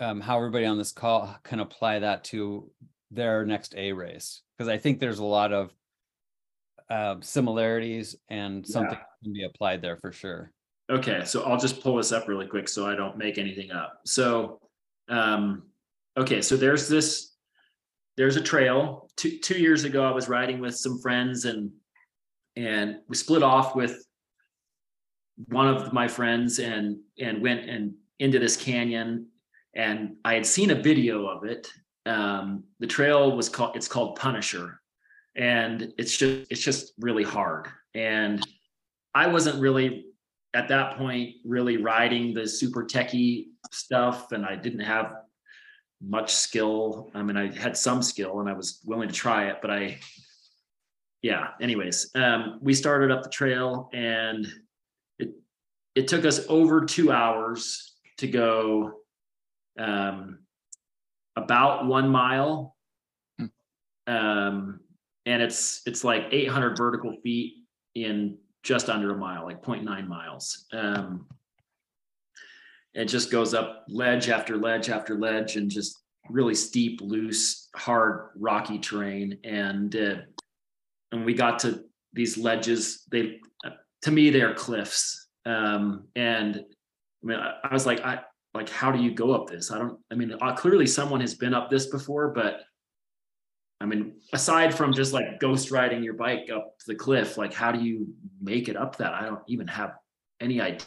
um, 0.00 0.20
how 0.20 0.36
everybody 0.38 0.66
on 0.66 0.78
this 0.78 0.92
call 0.92 1.36
can 1.44 1.60
apply 1.60 2.00
that 2.00 2.24
to 2.24 2.68
their 3.10 3.44
next 3.44 3.74
A 3.76 3.92
race. 3.92 4.42
Because 4.56 4.68
I 4.68 4.78
think 4.78 4.98
there's 4.98 5.20
a 5.20 5.24
lot 5.24 5.52
of 5.52 5.72
uh, 6.90 7.16
similarities 7.20 8.16
and 8.28 8.66
something 8.66 8.98
can 9.22 9.32
be 9.32 9.44
applied 9.44 9.82
there 9.82 9.96
for 9.96 10.10
sure. 10.12 10.52
Okay, 10.90 11.24
so 11.24 11.42
I'll 11.44 11.58
just 11.58 11.82
pull 11.82 11.96
this 11.96 12.12
up 12.12 12.26
really 12.26 12.46
quick 12.46 12.68
so 12.68 12.86
I 12.86 12.96
don't 12.96 13.18
make 13.18 13.38
anything 13.38 13.70
up. 13.70 14.00
So, 14.06 14.60
um, 15.08 15.64
okay, 16.16 16.40
so 16.40 16.56
there's 16.56 16.88
this, 16.88 17.35
there's 18.16 18.36
a 18.36 18.40
trail. 18.40 19.08
Two 19.16 19.38
two 19.38 19.58
years 19.58 19.84
ago, 19.84 20.04
I 20.04 20.12
was 20.12 20.28
riding 20.28 20.60
with 20.60 20.76
some 20.76 20.98
friends 21.00 21.44
and 21.44 21.70
and 22.56 22.96
we 23.08 23.16
split 23.16 23.42
off 23.42 23.74
with 23.74 24.06
one 25.48 25.68
of 25.68 25.92
my 25.92 26.08
friends 26.08 26.58
and 26.58 26.98
and 27.18 27.42
went 27.42 27.68
and 27.68 27.94
into 28.18 28.38
this 28.38 28.56
canyon. 28.56 29.28
And 29.74 30.16
I 30.24 30.34
had 30.34 30.46
seen 30.46 30.70
a 30.70 30.74
video 30.74 31.26
of 31.26 31.44
it. 31.44 31.68
Um, 32.06 32.64
the 32.78 32.86
trail 32.86 33.36
was 33.36 33.48
called 33.48 33.76
it's 33.76 33.88
called 33.88 34.16
Punisher, 34.16 34.80
and 35.34 35.92
it's 35.98 36.16
just 36.16 36.50
it's 36.50 36.62
just 36.62 36.94
really 36.98 37.24
hard. 37.24 37.68
And 37.94 38.46
I 39.14 39.26
wasn't 39.26 39.60
really 39.60 40.06
at 40.54 40.68
that 40.68 40.96
point 40.96 41.34
really 41.44 41.76
riding 41.76 42.32
the 42.32 42.46
super 42.46 42.84
techie 42.84 43.48
stuff 43.72 44.32
and 44.32 44.46
I 44.46 44.56
didn't 44.56 44.80
have 44.80 45.12
much 46.06 46.34
skill. 46.34 47.10
I 47.14 47.22
mean, 47.22 47.36
I 47.36 47.52
had 47.56 47.76
some 47.76 48.02
skill 48.02 48.40
and 48.40 48.48
I 48.48 48.52
was 48.52 48.80
willing 48.84 49.08
to 49.08 49.14
try 49.14 49.48
it, 49.48 49.58
but 49.60 49.70
I, 49.70 49.98
yeah, 51.22 51.48
anyways, 51.60 52.10
um, 52.14 52.58
we 52.62 52.74
started 52.74 53.10
up 53.10 53.22
the 53.22 53.28
trail 53.28 53.90
and 53.92 54.46
it, 55.18 55.30
it 55.94 56.08
took 56.08 56.24
us 56.24 56.46
over 56.48 56.84
two 56.84 57.10
hours 57.10 57.94
to 58.18 58.28
go, 58.28 59.00
um, 59.78 60.38
about 61.34 61.86
one 61.86 62.08
mile. 62.08 62.76
Um, 64.06 64.80
and 65.26 65.42
it's, 65.42 65.82
it's 65.86 66.04
like 66.04 66.28
800 66.30 66.76
vertical 66.76 67.16
feet 67.22 67.54
in 67.94 68.38
just 68.62 68.88
under 68.88 69.14
a 69.14 69.18
mile, 69.18 69.44
like 69.44 69.62
0.9 69.62 70.06
miles. 70.06 70.66
Um, 70.72 71.26
it 72.96 73.04
just 73.04 73.30
goes 73.30 73.52
up 73.52 73.84
ledge 73.88 74.30
after 74.30 74.56
ledge 74.56 74.88
after 74.88 75.14
ledge 75.14 75.56
and 75.56 75.70
just 75.70 75.98
really 76.30 76.54
steep, 76.54 77.00
loose, 77.02 77.68
hard, 77.76 78.30
rocky 78.34 78.78
terrain. 78.78 79.38
And 79.44 79.94
uh, 79.94 80.16
and 81.12 81.24
we 81.24 81.34
got 81.34 81.58
to 81.60 81.84
these 82.14 82.38
ledges. 82.38 83.02
They 83.12 83.38
to 84.02 84.10
me 84.10 84.30
they 84.30 84.40
are 84.40 84.54
cliffs. 84.54 85.28
Um, 85.44 86.08
and 86.16 86.56
I 86.56 87.26
mean, 87.26 87.38
I, 87.38 87.54
I 87.64 87.72
was 87.72 87.84
like, 87.84 88.00
I 88.00 88.22
like, 88.54 88.70
how 88.70 88.90
do 88.90 89.02
you 89.02 89.12
go 89.12 89.32
up 89.32 89.46
this? 89.46 89.70
I 89.70 89.78
don't. 89.78 90.00
I 90.10 90.14
mean, 90.14 90.34
uh, 90.40 90.54
clearly 90.54 90.86
someone 90.86 91.20
has 91.20 91.34
been 91.34 91.52
up 91.52 91.68
this 91.68 91.86
before, 91.88 92.30
but 92.30 92.62
I 93.78 93.84
mean, 93.84 94.14
aside 94.32 94.74
from 94.74 94.94
just 94.94 95.12
like 95.12 95.38
ghost 95.38 95.70
riding 95.70 96.02
your 96.02 96.14
bike 96.14 96.48
up 96.50 96.76
the 96.86 96.94
cliff, 96.94 97.36
like 97.36 97.52
how 97.52 97.72
do 97.72 97.84
you 97.84 98.08
make 98.40 98.70
it 98.70 98.76
up 98.76 98.96
that? 98.96 99.12
I 99.12 99.26
don't 99.26 99.42
even 99.48 99.66
have 99.66 99.92
any 100.40 100.62
idea. 100.62 100.86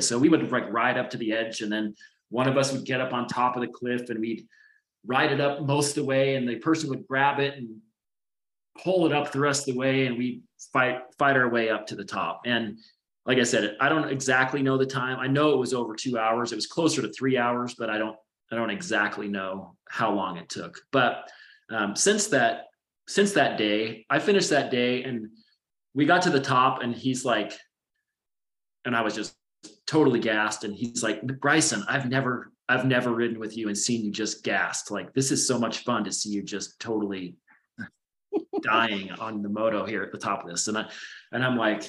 So 0.00 0.18
we 0.18 0.28
would 0.28 0.50
like 0.50 0.72
ride 0.72 0.98
up 0.98 1.10
to 1.10 1.16
the 1.16 1.32
edge 1.32 1.60
and 1.60 1.70
then 1.70 1.94
one 2.30 2.48
of 2.48 2.56
us 2.56 2.72
would 2.72 2.84
get 2.84 3.00
up 3.00 3.12
on 3.12 3.26
top 3.26 3.56
of 3.56 3.62
the 3.62 3.68
cliff 3.68 4.10
and 4.10 4.20
we'd 4.20 4.46
ride 5.06 5.32
it 5.32 5.40
up 5.40 5.62
most 5.62 5.90
of 5.90 6.02
the 6.02 6.04
way 6.04 6.34
and 6.34 6.48
the 6.48 6.56
person 6.56 6.90
would 6.90 7.06
grab 7.06 7.38
it 7.38 7.56
and 7.56 7.68
pull 8.82 9.06
it 9.06 9.12
up 9.12 9.32
the 9.32 9.40
rest 9.40 9.68
of 9.68 9.74
the 9.74 9.78
way 9.78 10.06
and 10.06 10.18
we 10.18 10.42
fight 10.72 11.00
fight 11.18 11.36
our 11.36 11.48
way 11.48 11.70
up 11.70 11.86
to 11.86 11.96
the 11.96 12.04
top. 12.04 12.42
And 12.44 12.78
like 13.24 13.38
I 13.38 13.44
said, 13.44 13.76
I 13.80 13.88
don't 13.88 14.08
exactly 14.08 14.62
know 14.62 14.76
the 14.76 14.86
time. 14.86 15.18
I 15.18 15.26
know 15.26 15.52
it 15.52 15.58
was 15.58 15.74
over 15.74 15.94
two 15.94 16.18
hours. 16.18 16.52
It 16.52 16.56
was 16.56 16.66
closer 16.66 17.02
to 17.02 17.12
three 17.12 17.38
hours, 17.38 17.74
but 17.78 17.90
I 17.90 17.98
don't 17.98 18.16
I 18.50 18.56
don't 18.56 18.70
exactly 18.70 19.28
know 19.28 19.76
how 19.88 20.12
long 20.12 20.38
it 20.38 20.48
took. 20.48 20.80
But 20.90 21.30
um, 21.70 21.94
since 21.94 22.28
that 22.28 22.64
since 23.08 23.32
that 23.32 23.56
day 23.56 24.04
i 24.10 24.18
finished 24.18 24.50
that 24.50 24.70
day 24.70 25.02
and 25.02 25.28
we 25.94 26.04
got 26.04 26.22
to 26.22 26.30
the 26.30 26.40
top 26.40 26.82
and 26.82 26.94
he's 26.94 27.24
like 27.24 27.52
and 28.84 28.94
i 28.94 29.00
was 29.00 29.14
just 29.14 29.34
totally 29.86 30.20
gassed 30.20 30.64
and 30.64 30.74
he's 30.74 31.02
like 31.02 31.22
bryson 31.40 31.82
i've 31.88 32.08
never 32.08 32.52
i've 32.68 32.84
never 32.84 33.12
ridden 33.12 33.38
with 33.38 33.56
you 33.56 33.68
and 33.68 33.78
seen 33.78 34.04
you 34.04 34.10
just 34.10 34.44
gassed. 34.44 34.90
Like 34.90 35.12
this 35.14 35.30
is 35.30 35.46
so 35.46 35.58
much 35.58 35.78
fun 35.84 36.04
to 36.04 36.12
see 36.12 36.30
you 36.30 36.42
just 36.42 36.78
totally 36.78 37.36
dying 38.62 39.10
on 39.12 39.42
the 39.42 39.48
moto 39.48 39.86
here 39.86 40.02
at 40.02 40.12
the 40.12 40.18
top 40.18 40.44
of 40.44 40.50
this. 40.50 40.68
And 40.68 40.78
i 40.78 40.88
and 41.32 41.44
i'm 41.44 41.56
like 41.56 41.84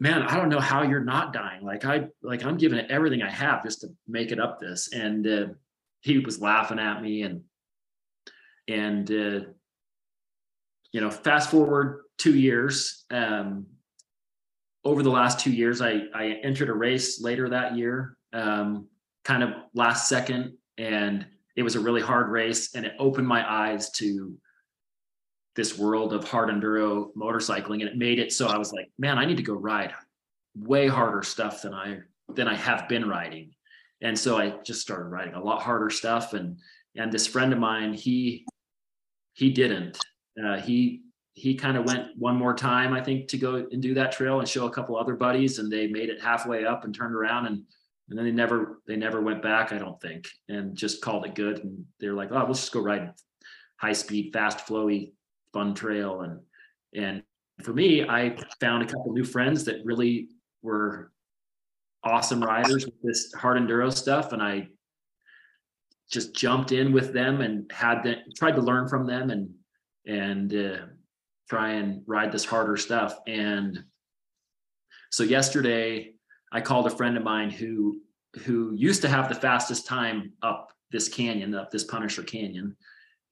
man 0.00 0.22
i 0.22 0.36
don't 0.36 0.48
know 0.48 0.60
how 0.60 0.82
you're 0.82 1.04
not 1.04 1.32
dying. 1.32 1.62
Like 1.62 1.84
i 1.84 2.06
like 2.22 2.44
i'm 2.44 2.56
giving 2.56 2.78
it 2.78 2.90
everything 2.90 3.22
i 3.22 3.30
have 3.30 3.64
just 3.64 3.80
to 3.80 3.88
make 4.06 4.30
it 4.30 4.40
up 4.40 4.60
this. 4.60 4.92
And 4.92 5.26
uh, 5.26 5.46
he 6.02 6.18
was 6.18 6.40
laughing 6.40 6.78
at 6.78 7.02
me 7.02 7.22
and 7.22 7.42
and 8.68 9.10
uh, 9.10 9.46
you 10.92 11.00
know 11.00 11.10
fast 11.10 11.50
forward 11.50 12.02
two 12.16 12.38
years 12.38 13.04
um, 13.10 13.66
over 14.84 15.02
the 15.02 15.10
last 15.10 15.40
two 15.40 15.52
years 15.52 15.80
I, 15.80 16.02
I 16.14 16.38
entered 16.42 16.68
a 16.68 16.74
race 16.74 17.20
later 17.20 17.48
that 17.48 17.76
year 17.76 18.16
um, 18.32 18.88
kind 19.24 19.42
of 19.42 19.50
last 19.74 20.08
second 20.08 20.54
and 20.78 21.26
it 21.56 21.62
was 21.62 21.76
a 21.76 21.80
really 21.80 22.00
hard 22.00 22.28
race 22.28 22.74
and 22.74 22.84
it 22.84 22.94
opened 22.98 23.26
my 23.26 23.48
eyes 23.50 23.90
to 23.92 24.36
this 25.56 25.78
world 25.78 26.12
of 26.12 26.24
hard 26.24 26.48
enduro 26.48 27.10
motorcycling 27.16 27.80
and 27.80 27.88
it 27.88 27.96
made 27.96 28.18
it 28.18 28.32
so 28.32 28.48
i 28.48 28.58
was 28.58 28.72
like 28.72 28.90
man 28.98 29.18
i 29.18 29.24
need 29.24 29.36
to 29.36 29.42
go 29.42 29.54
ride 29.54 29.94
way 30.56 30.88
harder 30.88 31.22
stuff 31.22 31.62
than 31.62 31.72
i 31.72 31.98
than 32.34 32.48
i 32.48 32.54
have 32.56 32.88
been 32.88 33.08
riding 33.08 33.52
and 34.02 34.18
so 34.18 34.36
i 34.36 34.50
just 34.64 34.80
started 34.80 35.04
riding 35.04 35.34
a 35.34 35.42
lot 35.42 35.62
harder 35.62 35.90
stuff 35.90 36.32
and 36.32 36.58
and 36.96 37.12
this 37.12 37.26
friend 37.26 37.52
of 37.52 37.58
mine 37.60 37.94
he 37.94 38.44
he 39.34 39.50
didn't. 39.50 39.98
Uh, 40.42 40.58
he 40.60 41.02
he 41.34 41.54
kind 41.54 41.76
of 41.76 41.84
went 41.84 42.08
one 42.16 42.36
more 42.36 42.54
time, 42.54 42.92
I 42.92 43.02
think, 43.02 43.28
to 43.28 43.38
go 43.38 43.56
and 43.56 43.82
do 43.82 43.94
that 43.94 44.12
trail 44.12 44.38
and 44.38 44.48
show 44.48 44.66
a 44.66 44.70
couple 44.70 44.96
other 44.96 45.14
buddies, 45.14 45.58
and 45.58 45.70
they 45.70 45.88
made 45.88 46.08
it 46.08 46.22
halfway 46.22 46.64
up 46.64 46.84
and 46.84 46.94
turned 46.94 47.14
around 47.14 47.46
and 47.46 47.64
and 48.08 48.18
then 48.18 48.26
they 48.26 48.32
never 48.32 48.80
they 48.86 48.96
never 48.96 49.20
went 49.20 49.42
back, 49.42 49.72
I 49.72 49.78
don't 49.78 50.00
think, 50.00 50.28
and 50.48 50.76
just 50.76 51.00
called 51.00 51.24
it 51.24 51.34
good. 51.34 51.58
And 51.64 51.84
they're 52.00 52.14
like, 52.14 52.30
oh, 52.32 52.44
let's 52.46 52.60
just 52.60 52.72
go 52.72 52.80
ride 52.80 53.12
high 53.76 53.92
speed, 53.92 54.32
fast, 54.32 54.66
flowy, 54.66 55.12
fun 55.52 55.74
trail. 55.74 56.20
And 56.20 56.40
and 56.94 57.22
for 57.62 57.72
me, 57.72 58.06
I 58.06 58.36
found 58.60 58.82
a 58.82 58.86
couple 58.86 59.12
new 59.12 59.24
friends 59.24 59.64
that 59.64 59.84
really 59.84 60.28
were 60.62 61.12
awesome 62.02 62.42
riders 62.42 62.84
with 62.84 63.00
this 63.02 63.32
hard 63.32 63.56
enduro 63.56 63.92
stuff, 63.92 64.32
and 64.32 64.42
I 64.42 64.68
just 66.10 66.34
jumped 66.34 66.72
in 66.72 66.92
with 66.92 67.14
them 67.14 67.40
and 67.40 67.70
had 67.72 68.02
them 68.02 68.16
tried 68.36 68.56
to 68.56 68.60
learn 68.60 68.86
from 68.88 69.06
them 69.06 69.30
and 69.30 69.50
and 70.06 70.54
uh, 70.54 70.86
try 71.48 71.72
and 71.72 72.02
ride 72.06 72.32
this 72.32 72.44
harder 72.44 72.76
stuff. 72.76 73.18
And 73.26 73.84
so 75.10 75.22
yesterday 75.22 76.10
i 76.52 76.60
called 76.60 76.86
a 76.86 76.96
friend 76.96 77.16
of 77.16 77.22
mine 77.22 77.50
who 77.50 78.00
who 78.44 78.74
used 78.74 79.02
to 79.02 79.08
have 79.08 79.28
the 79.28 79.34
fastest 79.34 79.86
time 79.86 80.32
up 80.42 80.72
this 80.90 81.08
canyon 81.08 81.54
up 81.54 81.70
this 81.70 81.84
punisher 81.84 82.22
canyon. 82.22 82.76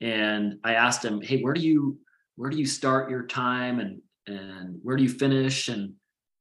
And 0.01 0.59
i 0.65 0.75
asked 0.75 1.05
him 1.05 1.21
hey 1.21 1.41
where 1.41 1.55
do 1.55 1.61
you 1.61 1.99
where 2.37 2.51
do 2.51 2.57
you 2.57 2.67
start 2.67 3.11
your 3.11 3.27
time 3.27 3.81
and 3.81 4.01
and 4.27 4.79
where 4.83 4.97
do 4.97 5.03
you 5.03 5.09
finish? 5.09 5.69
And 5.69 5.95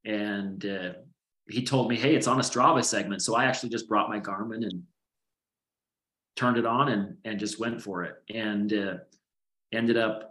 and 0.06 0.66
uh, 0.66 0.94
he 1.50 1.64
told 1.64 1.90
me 1.90 1.98
hey 1.98 2.16
it's 2.16 2.28
on 2.28 2.40
a 2.40 2.44
strava 2.44 2.84
segment. 2.84 3.22
So 3.22 3.36
i 3.36 3.46
actually 3.46 3.70
just 3.70 3.88
brought 3.88 4.10
my 4.10 4.20
garmin 4.20 4.64
and 4.64 4.84
turned 6.36 6.58
it 6.58 6.66
on 6.66 6.90
and 6.90 7.18
and 7.26 7.40
just 7.40 7.60
went 7.60 7.82
for 7.82 8.04
it. 8.04 8.16
And 8.34 8.74
uh, 8.74 8.94
ended 9.72 9.98
up 9.98 10.31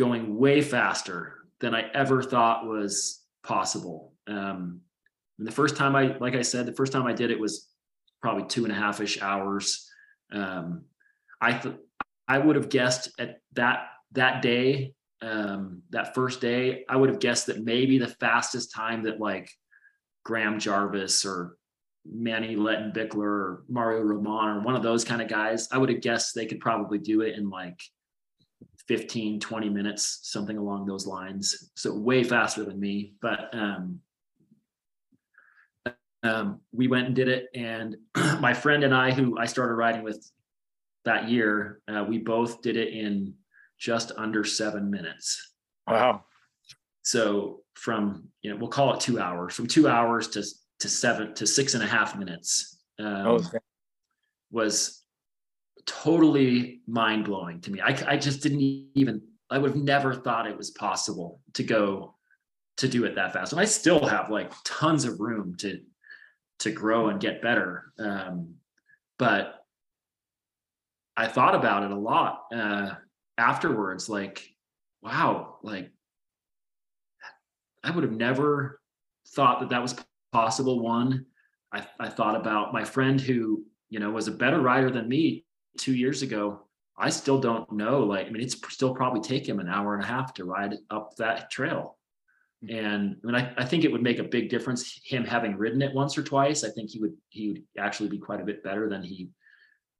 going 0.00 0.38
way 0.38 0.62
faster 0.62 1.44
than 1.60 1.74
I 1.74 1.82
ever 1.92 2.22
thought 2.22 2.66
was 2.66 3.20
possible. 3.42 4.14
Um, 4.26 4.80
and 5.38 5.46
the 5.46 5.52
first 5.52 5.76
time 5.76 5.94
I, 5.94 6.16
like 6.18 6.34
I 6.34 6.40
said, 6.40 6.64
the 6.64 6.72
first 6.72 6.90
time 6.90 7.06
I 7.06 7.12
did 7.12 7.30
it 7.30 7.38
was 7.38 7.68
probably 8.22 8.46
two 8.46 8.64
and 8.64 8.72
a 8.72 8.74
half 8.74 8.98
ish 9.02 9.20
hours. 9.20 9.86
Um, 10.32 10.86
I 11.38 11.52
th- 11.52 11.76
I 12.26 12.38
would 12.38 12.56
have 12.56 12.70
guessed 12.70 13.10
at 13.18 13.40
that 13.52 13.88
that 14.12 14.40
day, 14.40 14.94
um, 15.20 15.82
that 15.90 16.14
first 16.14 16.40
day, 16.40 16.84
I 16.88 16.96
would 16.96 17.10
have 17.10 17.20
guessed 17.20 17.46
that 17.48 17.62
maybe 17.62 17.98
the 17.98 18.08
fastest 18.08 18.72
time 18.74 19.02
that 19.02 19.20
like 19.20 19.50
Graham 20.24 20.58
Jarvis 20.58 21.26
or 21.26 21.58
Manny 22.06 22.56
Lettenbichler 22.56 23.18
or 23.18 23.64
Mario 23.68 24.00
Roman 24.00 24.56
or 24.56 24.60
one 24.60 24.76
of 24.76 24.82
those 24.82 25.04
kind 25.04 25.20
of 25.20 25.28
guys, 25.28 25.68
I 25.70 25.76
would 25.76 25.90
have 25.90 26.00
guessed 26.00 26.34
they 26.34 26.46
could 26.46 26.60
probably 26.60 26.98
do 26.98 27.20
it 27.20 27.36
in 27.36 27.50
like 27.50 27.80
15, 28.90 29.38
20 29.38 29.68
minutes, 29.68 30.18
something 30.24 30.58
along 30.58 30.84
those 30.84 31.06
lines. 31.06 31.70
So 31.76 31.94
way 31.94 32.24
faster 32.24 32.64
than 32.64 32.80
me. 32.80 33.12
But 33.22 33.48
um, 33.52 34.00
um, 36.24 36.60
we 36.72 36.88
went 36.88 37.06
and 37.06 37.14
did 37.14 37.28
it. 37.28 37.46
And 37.54 37.96
my 38.40 38.52
friend 38.52 38.82
and 38.82 38.92
I, 38.92 39.12
who 39.12 39.38
I 39.38 39.46
started 39.46 39.74
riding 39.74 40.02
with 40.02 40.28
that 41.04 41.28
year, 41.28 41.80
uh, 41.86 42.04
we 42.08 42.18
both 42.18 42.62
did 42.62 42.76
it 42.76 42.92
in 42.92 43.34
just 43.78 44.10
under 44.16 44.42
seven 44.42 44.90
minutes. 44.90 45.52
Wow. 45.86 46.24
So 47.02 47.60
from, 47.74 48.24
you 48.42 48.50
know, 48.50 48.56
we'll 48.56 48.70
call 48.70 48.94
it 48.94 48.98
two 48.98 49.20
hours, 49.20 49.54
from 49.54 49.68
two 49.68 49.86
hours 49.86 50.26
to, 50.30 50.44
to 50.80 50.88
seven 50.88 51.32
to 51.36 51.46
six 51.46 51.74
and 51.74 51.84
a 51.84 51.86
half 51.86 52.18
minutes. 52.18 52.80
Um, 52.98 53.28
Okay. 53.28 53.58
was 54.50 54.99
totally 55.86 56.80
mind 56.86 57.24
blowing 57.24 57.60
to 57.62 57.70
me. 57.70 57.80
I, 57.80 57.96
I 58.06 58.16
just 58.16 58.42
didn't 58.42 58.60
even, 58.94 59.22
I 59.50 59.58
would 59.58 59.72
have 59.72 59.82
never 59.82 60.14
thought 60.14 60.46
it 60.46 60.56
was 60.56 60.70
possible 60.70 61.40
to 61.54 61.62
go 61.62 62.14
to 62.78 62.88
do 62.88 63.04
it 63.04 63.14
that 63.14 63.32
fast. 63.32 63.52
And 63.52 63.60
I 63.60 63.64
still 63.64 64.06
have 64.06 64.30
like 64.30 64.52
tons 64.64 65.04
of 65.04 65.20
room 65.20 65.56
to, 65.58 65.80
to 66.60 66.70
grow 66.70 67.08
and 67.08 67.20
get 67.20 67.42
better. 67.42 67.92
Um, 67.98 68.54
but 69.18 69.64
I 71.16 71.26
thought 71.26 71.54
about 71.54 71.82
it 71.82 71.90
a 71.90 71.96
lot 71.96 72.44
uh, 72.54 72.94
afterwards, 73.36 74.08
like, 74.08 74.48
wow, 75.02 75.56
like 75.62 75.90
I 77.84 77.90
would 77.90 78.04
have 78.04 78.12
never 78.12 78.80
thought 79.28 79.60
that 79.60 79.70
that 79.70 79.82
was 79.82 79.94
possible. 80.32 80.80
One, 80.80 81.26
I, 81.72 81.86
I 81.98 82.08
thought 82.08 82.36
about 82.36 82.72
my 82.72 82.84
friend 82.84 83.20
who, 83.20 83.64
you 83.88 83.98
know, 84.00 84.10
was 84.10 84.28
a 84.28 84.32
better 84.32 84.60
rider 84.60 84.90
than 84.90 85.08
me 85.08 85.44
two 85.78 85.94
years 85.94 86.22
ago. 86.22 86.62
I 86.98 87.10
still 87.10 87.40
don't 87.40 87.70
know. 87.72 88.00
Like, 88.00 88.26
I 88.26 88.30
mean, 88.30 88.42
it's 88.42 88.56
still 88.72 88.94
probably 88.94 89.22
take 89.22 89.48
him 89.48 89.58
an 89.58 89.68
hour 89.68 89.94
and 89.94 90.04
a 90.04 90.06
half 90.06 90.34
to 90.34 90.44
ride 90.44 90.74
up 90.90 91.16
that 91.16 91.50
trail. 91.50 91.96
And 92.68 93.16
I 93.22 93.26
mean, 93.26 93.34
I, 93.34 93.54
I 93.56 93.64
think 93.64 93.84
it 93.84 93.92
would 93.92 94.02
make 94.02 94.18
a 94.18 94.24
big 94.24 94.50
difference 94.50 95.00
him 95.04 95.24
having 95.24 95.56
ridden 95.56 95.80
it 95.80 95.94
once 95.94 96.18
or 96.18 96.22
twice. 96.22 96.62
I 96.62 96.68
think 96.68 96.90
he 96.90 97.00
would 97.00 97.16
he 97.30 97.48
would 97.48 97.62
actually 97.78 98.10
be 98.10 98.18
quite 98.18 98.40
a 98.40 98.44
bit 98.44 98.62
better 98.62 98.88
than 98.88 99.02
he 99.02 99.30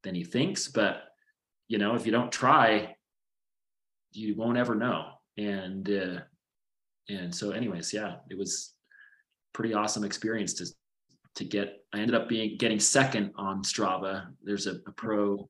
than 0.02 0.14
he 0.14 0.24
thinks. 0.24 0.68
But 0.68 1.04
you 1.68 1.78
know, 1.78 1.94
if 1.94 2.04
you 2.04 2.12
don't 2.12 2.30
try, 2.30 2.96
you 4.12 4.34
won't 4.34 4.58
ever 4.58 4.74
know. 4.74 5.06
And 5.38 5.88
uh, 5.88 6.20
and 7.08 7.34
so, 7.34 7.52
anyways, 7.52 7.94
yeah, 7.94 8.16
it 8.28 8.36
was 8.36 8.74
pretty 9.52 9.72
awesome 9.72 10.04
experience 10.04 10.52
to 10.54 10.66
to 11.36 11.44
get. 11.44 11.84
I 11.94 12.00
ended 12.00 12.14
up 12.14 12.28
being 12.28 12.58
getting 12.58 12.78
second 12.80 13.32
on 13.36 13.62
Strava. 13.62 14.26
There's 14.42 14.66
a, 14.66 14.74
a 14.86 14.92
pro 14.96 15.48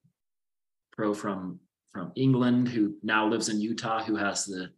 pro 1.01 1.15
from 1.15 1.59
from 1.91 2.13
England 2.15 2.69
who 2.69 2.95
now 3.03 3.27
lives 3.27 3.49
in 3.49 3.59
Utah 3.59 4.03
who 4.03 4.17
has 4.17 4.45
the 4.45 4.69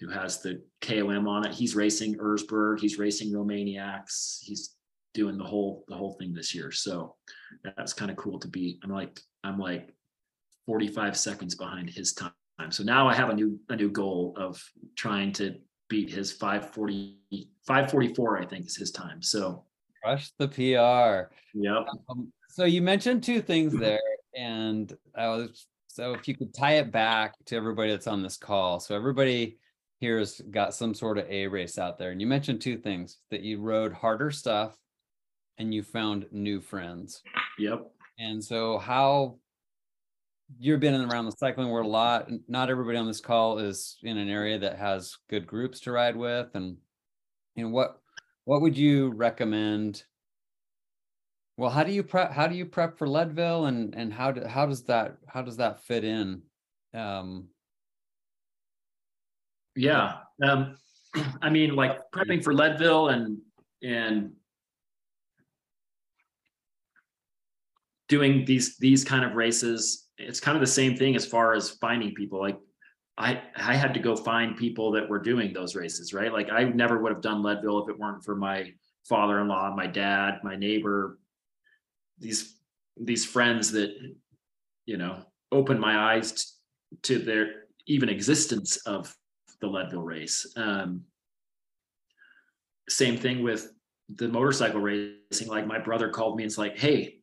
who 0.00 0.08
has 0.10 0.42
the 0.42 0.62
KOM 0.82 1.26
on 1.26 1.46
it. 1.46 1.54
He's 1.54 1.76
racing 1.76 2.16
Erzberg. 2.16 2.80
He's 2.80 2.98
racing 2.98 3.32
Romaniacs. 3.32 4.40
He's 4.42 4.74
doing 5.14 5.38
the 5.38 5.44
whole 5.44 5.84
the 5.86 5.94
whole 5.94 6.14
thing 6.14 6.34
this 6.34 6.52
year. 6.54 6.72
So 6.72 7.14
that's 7.62 7.92
kind 7.92 8.10
of 8.10 8.16
cool 8.16 8.40
to 8.40 8.48
be. 8.48 8.80
I'm 8.82 8.90
like 8.90 9.20
I'm 9.44 9.60
like 9.60 9.94
45 10.66 11.16
seconds 11.16 11.54
behind 11.54 11.88
his 11.88 12.12
time. 12.12 12.32
So 12.70 12.82
now 12.82 13.06
I 13.06 13.14
have 13.14 13.30
a 13.30 13.34
new 13.34 13.60
a 13.68 13.76
new 13.76 13.90
goal 13.90 14.34
of 14.36 14.60
trying 14.96 15.30
to 15.34 15.54
beat 15.88 16.10
his 16.10 16.32
540 16.32 17.20
544 17.64 18.42
I 18.42 18.44
think 18.44 18.66
is 18.66 18.76
his 18.76 18.90
time. 18.90 19.22
So 19.22 19.64
Crush 20.02 20.32
the 20.38 20.48
PR. 20.48 21.32
yep. 21.54 21.86
Um, 22.08 22.32
so 22.48 22.64
you 22.64 22.80
mentioned 22.80 23.22
two 23.22 23.42
things 23.42 23.78
there, 23.78 24.00
and 24.36 24.92
I 25.16 25.28
was 25.28 25.66
so 25.88 26.12
if 26.12 26.28
you 26.28 26.36
could 26.36 26.54
tie 26.54 26.74
it 26.74 26.92
back 26.92 27.34
to 27.46 27.56
everybody 27.56 27.90
that's 27.90 28.06
on 28.06 28.22
this 28.22 28.36
call. 28.36 28.80
So 28.80 28.94
everybody 28.94 29.58
here's 29.98 30.42
got 30.50 30.74
some 30.74 30.92
sort 30.92 31.16
of 31.16 31.26
A 31.30 31.46
race 31.46 31.78
out 31.78 31.98
there, 31.98 32.10
and 32.10 32.20
you 32.20 32.26
mentioned 32.26 32.60
two 32.60 32.76
things 32.76 33.18
that 33.30 33.40
you 33.40 33.60
rode 33.60 33.92
harder 33.92 34.30
stuff, 34.30 34.76
and 35.58 35.72
you 35.72 35.82
found 35.82 36.26
new 36.30 36.60
friends. 36.60 37.22
Yep. 37.58 37.90
And 38.18 38.44
so 38.44 38.78
how 38.78 39.38
you've 40.58 40.80
been 40.80 40.94
around 40.94 41.24
the 41.24 41.32
cycling 41.32 41.70
world 41.70 41.86
a 41.86 41.90
lot. 41.90 42.30
Not 42.46 42.70
everybody 42.70 42.98
on 42.98 43.06
this 43.06 43.20
call 43.20 43.58
is 43.58 43.96
in 44.02 44.16
an 44.16 44.28
area 44.28 44.58
that 44.58 44.78
has 44.78 45.16
good 45.28 45.46
groups 45.46 45.80
to 45.80 45.92
ride 45.92 46.16
with, 46.16 46.48
and 46.54 46.76
you 47.54 47.64
know 47.64 47.70
what 47.70 48.00
what 48.44 48.60
would 48.60 48.76
you 48.76 49.10
recommend? 49.12 50.04
Well, 51.56 51.70
how 51.70 51.84
do 51.84 51.92
you 51.92 52.02
prep? 52.02 52.32
How 52.32 52.46
do 52.46 52.54
you 52.54 52.66
prep 52.66 52.98
for 52.98 53.08
Leadville, 53.08 53.66
and 53.66 53.94
and 53.94 54.12
how 54.12 54.32
do, 54.32 54.46
how 54.46 54.66
does 54.66 54.84
that 54.84 55.16
how 55.26 55.42
does 55.42 55.56
that 55.56 55.82
fit 55.84 56.04
in? 56.04 56.42
Um, 56.94 57.48
Yeah. 59.76 60.14
Um, 60.42 60.76
I 61.42 61.50
mean, 61.50 61.76
like 61.76 61.98
prepping 62.10 62.42
for 62.42 62.54
Leadville 62.54 63.08
and 63.08 63.38
and 63.82 64.32
doing 68.08 68.44
these 68.44 68.76
these 68.78 69.04
kind 69.04 69.24
of 69.24 69.34
races, 69.34 70.08
it's 70.18 70.40
kind 70.40 70.56
of 70.56 70.60
the 70.60 70.66
same 70.66 70.96
thing 70.96 71.14
as 71.14 71.26
far 71.26 71.54
as 71.54 71.70
finding 71.70 72.14
people. 72.14 72.40
Like 72.40 72.58
I 73.18 73.42
I 73.56 73.74
had 73.74 73.94
to 73.94 74.00
go 74.00 74.16
find 74.16 74.56
people 74.56 74.90
that 74.92 75.08
were 75.08 75.20
doing 75.20 75.52
those 75.52 75.76
races, 75.76 76.12
right? 76.12 76.32
Like 76.32 76.50
I 76.50 76.64
never 76.64 77.02
would 77.02 77.12
have 77.12 77.22
done 77.22 77.42
Leadville 77.42 77.82
if 77.84 77.88
it 77.90 77.98
weren't 77.98 78.24
for 78.24 78.34
my 78.34 78.72
father-in-law, 79.08 79.74
my 79.76 79.86
dad, 79.86 80.40
my 80.42 80.56
neighbor, 80.56 81.18
these 82.18 82.58
these 82.96 83.24
friends 83.24 83.72
that 83.72 83.94
you 84.86 84.96
know 84.96 85.22
opened 85.52 85.80
my 85.80 86.14
eyes 86.14 86.54
to 87.02 87.18
their 87.18 87.66
even 87.86 88.08
existence 88.08 88.76
of 88.78 89.14
the 89.60 89.66
Leadville 89.66 90.02
race. 90.02 90.52
Um, 90.56 91.02
same 92.88 93.16
thing 93.16 93.42
with 93.42 93.72
the 94.14 94.28
motorcycle 94.28 94.80
racing. 94.80 95.48
Like 95.48 95.66
my 95.66 95.78
brother 95.78 96.08
called 96.08 96.36
me 96.36 96.44
and 96.44 96.50
it's 96.50 96.58
like, 96.58 96.78
"Hey, 96.78 97.18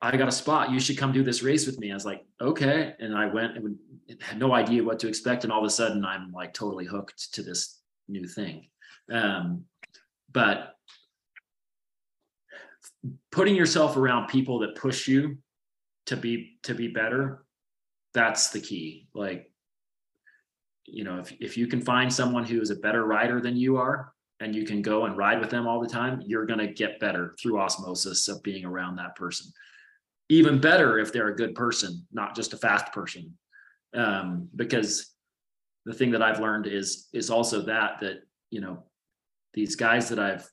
I 0.00 0.16
got 0.16 0.28
a 0.28 0.32
spot. 0.32 0.70
You 0.70 0.80
should 0.80 0.98
come 0.98 1.12
do 1.12 1.24
this 1.24 1.42
race 1.42 1.66
with 1.66 1.78
me." 1.78 1.90
I 1.90 1.94
was 1.94 2.06
like, 2.06 2.24
"Okay," 2.40 2.94
and 2.98 3.16
I 3.16 3.26
went 3.26 3.56
and 3.56 3.76
had 4.20 4.38
no 4.38 4.54
idea 4.54 4.84
what 4.84 4.98
to 5.00 5.08
expect, 5.08 5.44
and 5.44 5.52
all 5.52 5.60
of 5.60 5.66
a 5.66 5.70
sudden, 5.70 6.04
I'm 6.04 6.32
like 6.32 6.54
totally 6.54 6.86
hooked 6.86 7.34
to 7.34 7.42
this 7.42 7.80
new 8.08 8.26
thing. 8.26 8.68
Um, 9.10 9.64
but 10.32 10.76
putting 13.32 13.54
yourself 13.54 13.96
around 13.96 14.28
people 14.28 14.60
that 14.60 14.74
push 14.74 15.06
you 15.08 15.38
to 16.06 16.16
be 16.16 16.58
to 16.62 16.74
be 16.74 16.88
better 16.88 17.44
that's 18.12 18.50
the 18.50 18.60
key. 18.60 19.06
Like 19.14 19.50
you 20.86 21.04
know 21.04 21.18
if, 21.18 21.32
if 21.40 21.56
you 21.56 21.66
can 21.66 21.80
find 21.80 22.12
someone 22.12 22.44
who 22.44 22.60
is 22.60 22.70
a 22.70 22.76
better 22.76 23.04
rider 23.04 23.40
than 23.40 23.56
you 23.56 23.76
are 23.76 24.12
and 24.40 24.54
you 24.54 24.64
can 24.64 24.82
go 24.82 25.04
and 25.04 25.16
ride 25.16 25.38
with 25.38 25.50
them 25.50 25.66
all 25.66 25.80
the 25.80 25.88
time 25.88 26.22
you're 26.26 26.46
going 26.46 26.58
to 26.58 26.66
get 26.66 26.98
better 26.98 27.36
through 27.40 27.60
osmosis 27.60 28.26
of 28.28 28.42
being 28.42 28.64
around 28.64 28.96
that 28.96 29.14
person. 29.14 29.46
Even 30.28 30.60
better 30.60 30.98
if 30.98 31.12
they're 31.12 31.28
a 31.28 31.36
good 31.36 31.54
person 31.54 32.06
not 32.12 32.34
just 32.34 32.54
a 32.54 32.56
fast 32.56 32.92
person. 32.92 33.36
Um, 33.94 34.48
because 34.54 35.14
the 35.84 35.94
thing 35.94 36.12
that 36.12 36.22
i've 36.22 36.40
learned 36.40 36.66
is 36.66 37.08
is 37.12 37.30
also 37.30 37.62
that 37.62 38.00
that 38.00 38.18
you 38.50 38.60
know 38.60 38.84
these 39.54 39.74
guys 39.76 40.08
that 40.08 40.18
i've 40.18 40.48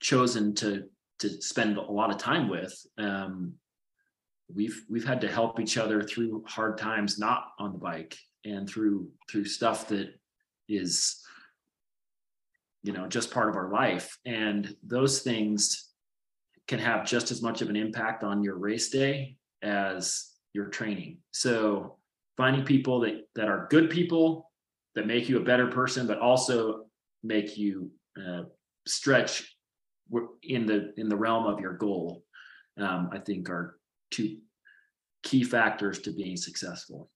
chosen 0.00 0.54
to 0.54 0.84
to 1.18 1.40
spend 1.42 1.76
a 1.76 1.82
lot 1.82 2.10
of 2.10 2.18
time 2.18 2.48
with 2.48 2.74
um, 2.98 3.54
we've 4.52 4.84
we've 4.88 5.06
had 5.06 5.20
to 5.20 5.28
help 5.28 5.58
each 5.58 5.76
other 5.76 6.02
through 6.02 6.44
hard 6.46 6.78
times 6.78 7.18
not 7.18 7.52
on 7.58 7.72
the 7.72 7.78
bike 7.78 8.16
and 8.44 8.68
through 8.68 9.08
through 9.28 9.44
stuff 9.44 9.88
that 9.88 10.08
is 10.68 11.22
you 12.82 12.92
know 12.92 13.06
just 13.06 13.32
part 13.32 13.48
of 13.48 13.56
our 13.56 13.70
life. 13.70 14.16
And 14.24 14.74
those 14.82 15.20
things 15.20 15.90
can 16.68 16.78
have 16.78 17.06
just 17.06 17.30
as 17.30 17.42
much 17.42 17.62
of 17.62 17.68
an 17.68 17.76
impact 17.76 18.22
on 18.22 18.42
your 18.42 18.56
race 18.56 18.88
day 18.88 19.36
as 19.62 20.32
your 20.52 20.66
training. 20.66 21.18
So 21.32 21.98
finding 22.36 22.64
people 22.64 23.00
that 23.00 23.26
that 23.34 23.48
are 23.48 23.66
good 23.70 23.90
people 23.90 24.50
that 24.94 25.06
make 25.06 25.28
you 25.28 25.38
a 25.38 25.44
better 25.44 25.66
person 25.66 26.06
but 26.06 26.20
also 26.20 26.84
make 27.22 27.58
you 27.58 27.90
uh, 28.16 28.42
stretch 28.86 29.55
in 30.42 30.66
the 30.66 30.92
in 30.96 31.08
the 31.08 31.16
realm 31.16 31.46
of 31.46 31.60
your 31.60 31.74
goal 31.74 32.24
um, 32.78 33.10
i 33.12 33.18
think 33.18 33.48
are 33.50 33.78
two 34.10 34.36
key 35.22 35.42
factors 35.42 35.98
to 35.98 36.12
being 36.12 36.36
successful 36.36 37.10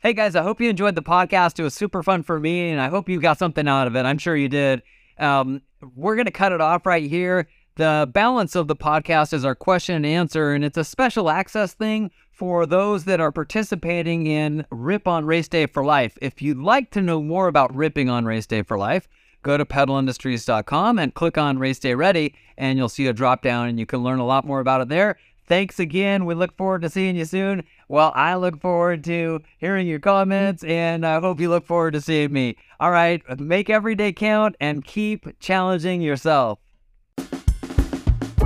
Hey 0.00 0.12
guys, 0.12 0.36
I 0.36 0.42
hope 0.42 0.60
you 0.60 0.68
enjoyed 0.68 0.94
the 0.94 1.02
podcast. 1.02 1.58
It 1.58 1.62
was 1.62 1.74
super 1.74 2.02
fun 2.02 2.22
for 2.22 2.38
me, 2.38 2.70
and 2.70 2.80
I 2.80 2.88
hope 2.88 3.08
you 3.08 3.18
got 3.18 3.38
something 3.38 3.66
out 3.66 3.86
of 3.86 3.96
it. 3.96 4.04
I'm 4.04 4.18
sure 4.18 4.36
you 4.36 4.48
did. 4.48 4.82
Um, 5.18 5.62
we're 5.94 6.16
going 6.16 6.26
to 6.26 6.30
cut 6.30 6.52
it 6.52 6.60
off 6.60 6.84
right 6.84 7.08
here. 7.08 7.48
The 7.76 8.08
balance 8.12 8.54
of 8.54 8.68
the 8.68 8.76
podcast 8.76 9.32
is 9.32 9.44
our 9.44 9.54
question 9.54 9.96
and 9.96 10.06
answer, 10.06 10.52
and 10.52 10.64
it's 10.64 10.78
a 10.78 10.84
special 10.84 11.28
access 11.28 11.74
thing 11.74 12.10
for 12.30 12.66
those 12.66 13.04
that 13.04 13.20
are 13.20 13.32
participating 13.32 14.26
in 14.26 14.64
Rip 14.70 15.08
on 15.08 15.24
Race 15.24 15.48
Day 15.48 15.66
for 15.66 15.84
Life. 15.84 16.16
If 16.22 16.40
you'd 16.40 16.58
like 16.58 16.90
to 16.92 17.02
know 17.02 17.20
more 17.22 17.48
about 17.48 17.74
ripping 17.74 18.08
on 18.08 18.26
Race 18.26 18.46
Day 18.46 18.62
for 18.62 18.78
Life, 18.78 19.08
go 19.46 19.56
to 19.56 19.64
pedalindustries.com 19.64 20.98
and 20.98 21.14
click 21.14 21.38
on 21.38 21.58
Race 21.58 21.78
Day 21.78 21.94
Ready, 21.94 22.34
and 22.58 22.76
you'll 22.76 22.88
see 22.88 23.06
a 23.06 23.12
drop 23.12 23.42
down, 23.42 23.68
and 23.68 23.78
you 23.78 23.86
can 23.86 24.02
learn 24.02 24.18
a 24.18 24.26
lot 24.26 24.44
more 24.44 24.58
about 24.58 24.80
it 24.80 24.88
there. 24.88 25.18
Thanks 25.46 25.78
again. 25.78 26.26
We 26.26 26.34
look 26.34 26.56
forward 26.56 26.82
to 26.82 26.90
seeing 26.90 27.14
you 27.14 27.24
soon. 27.24 27.62
Well, 27.88 28.10
I 28.16 28.34
look 28.34 28.60
forward 28.60 29.04
to 29.04 29.42
hearing 29.58 29.86
your 29.86 30.00
comments, 30.00 30.64
and 30.64 31.06
I 31.06 31.20
hope 31.20 31.38
you 31.38 31.48
look 31.48 31.64
forward 31.64 31.92
to 31.92 32.00
seeing 32.00 32.32
me. 32.32 32.56
All 32.80 32.90
right, 32.90 33.22
make 33.38 33.70
every 33.70 33.94
day 33.94 34.12
count 34.12 34.56
and 34.60 34.84
keep 34.84 35.38
challenging 35.38 36.00
yourself. 36.00 36.58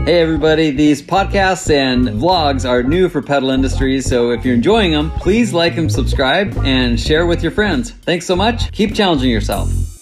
Hey 0.04 0.20
everybody, 0.22 0.70
these 0.70 1.02
podcasts 1.02 1.70
and 1.70 2.08
vlogs 2.08 2.68
are 2.68 2.82
new 2.82 3.08
for 3.08 3.22
Pedal 3.22 3.50
Industries, 3.50 4.06
so 4.06 4.30
if 4.30 4.44
you're 4.44 4.54
enjoying 4.54 4.92
them, 4.92 5.10
please 5.12 5.52
like 5.52 5.76
and 5.76 5.90
subscribe 5.90 6.56
and 6.64 6.98
share 6.98 7.26
with 7.26 7.42
your 7.42 7.52
friends. 7.52 7.90
Thanks 7.90 8.26
so 8.26 8.34
much. 8.36 8.72
Keep 8.72 8.94
challenging 8.94 9.30
yourself. 9.30 9.99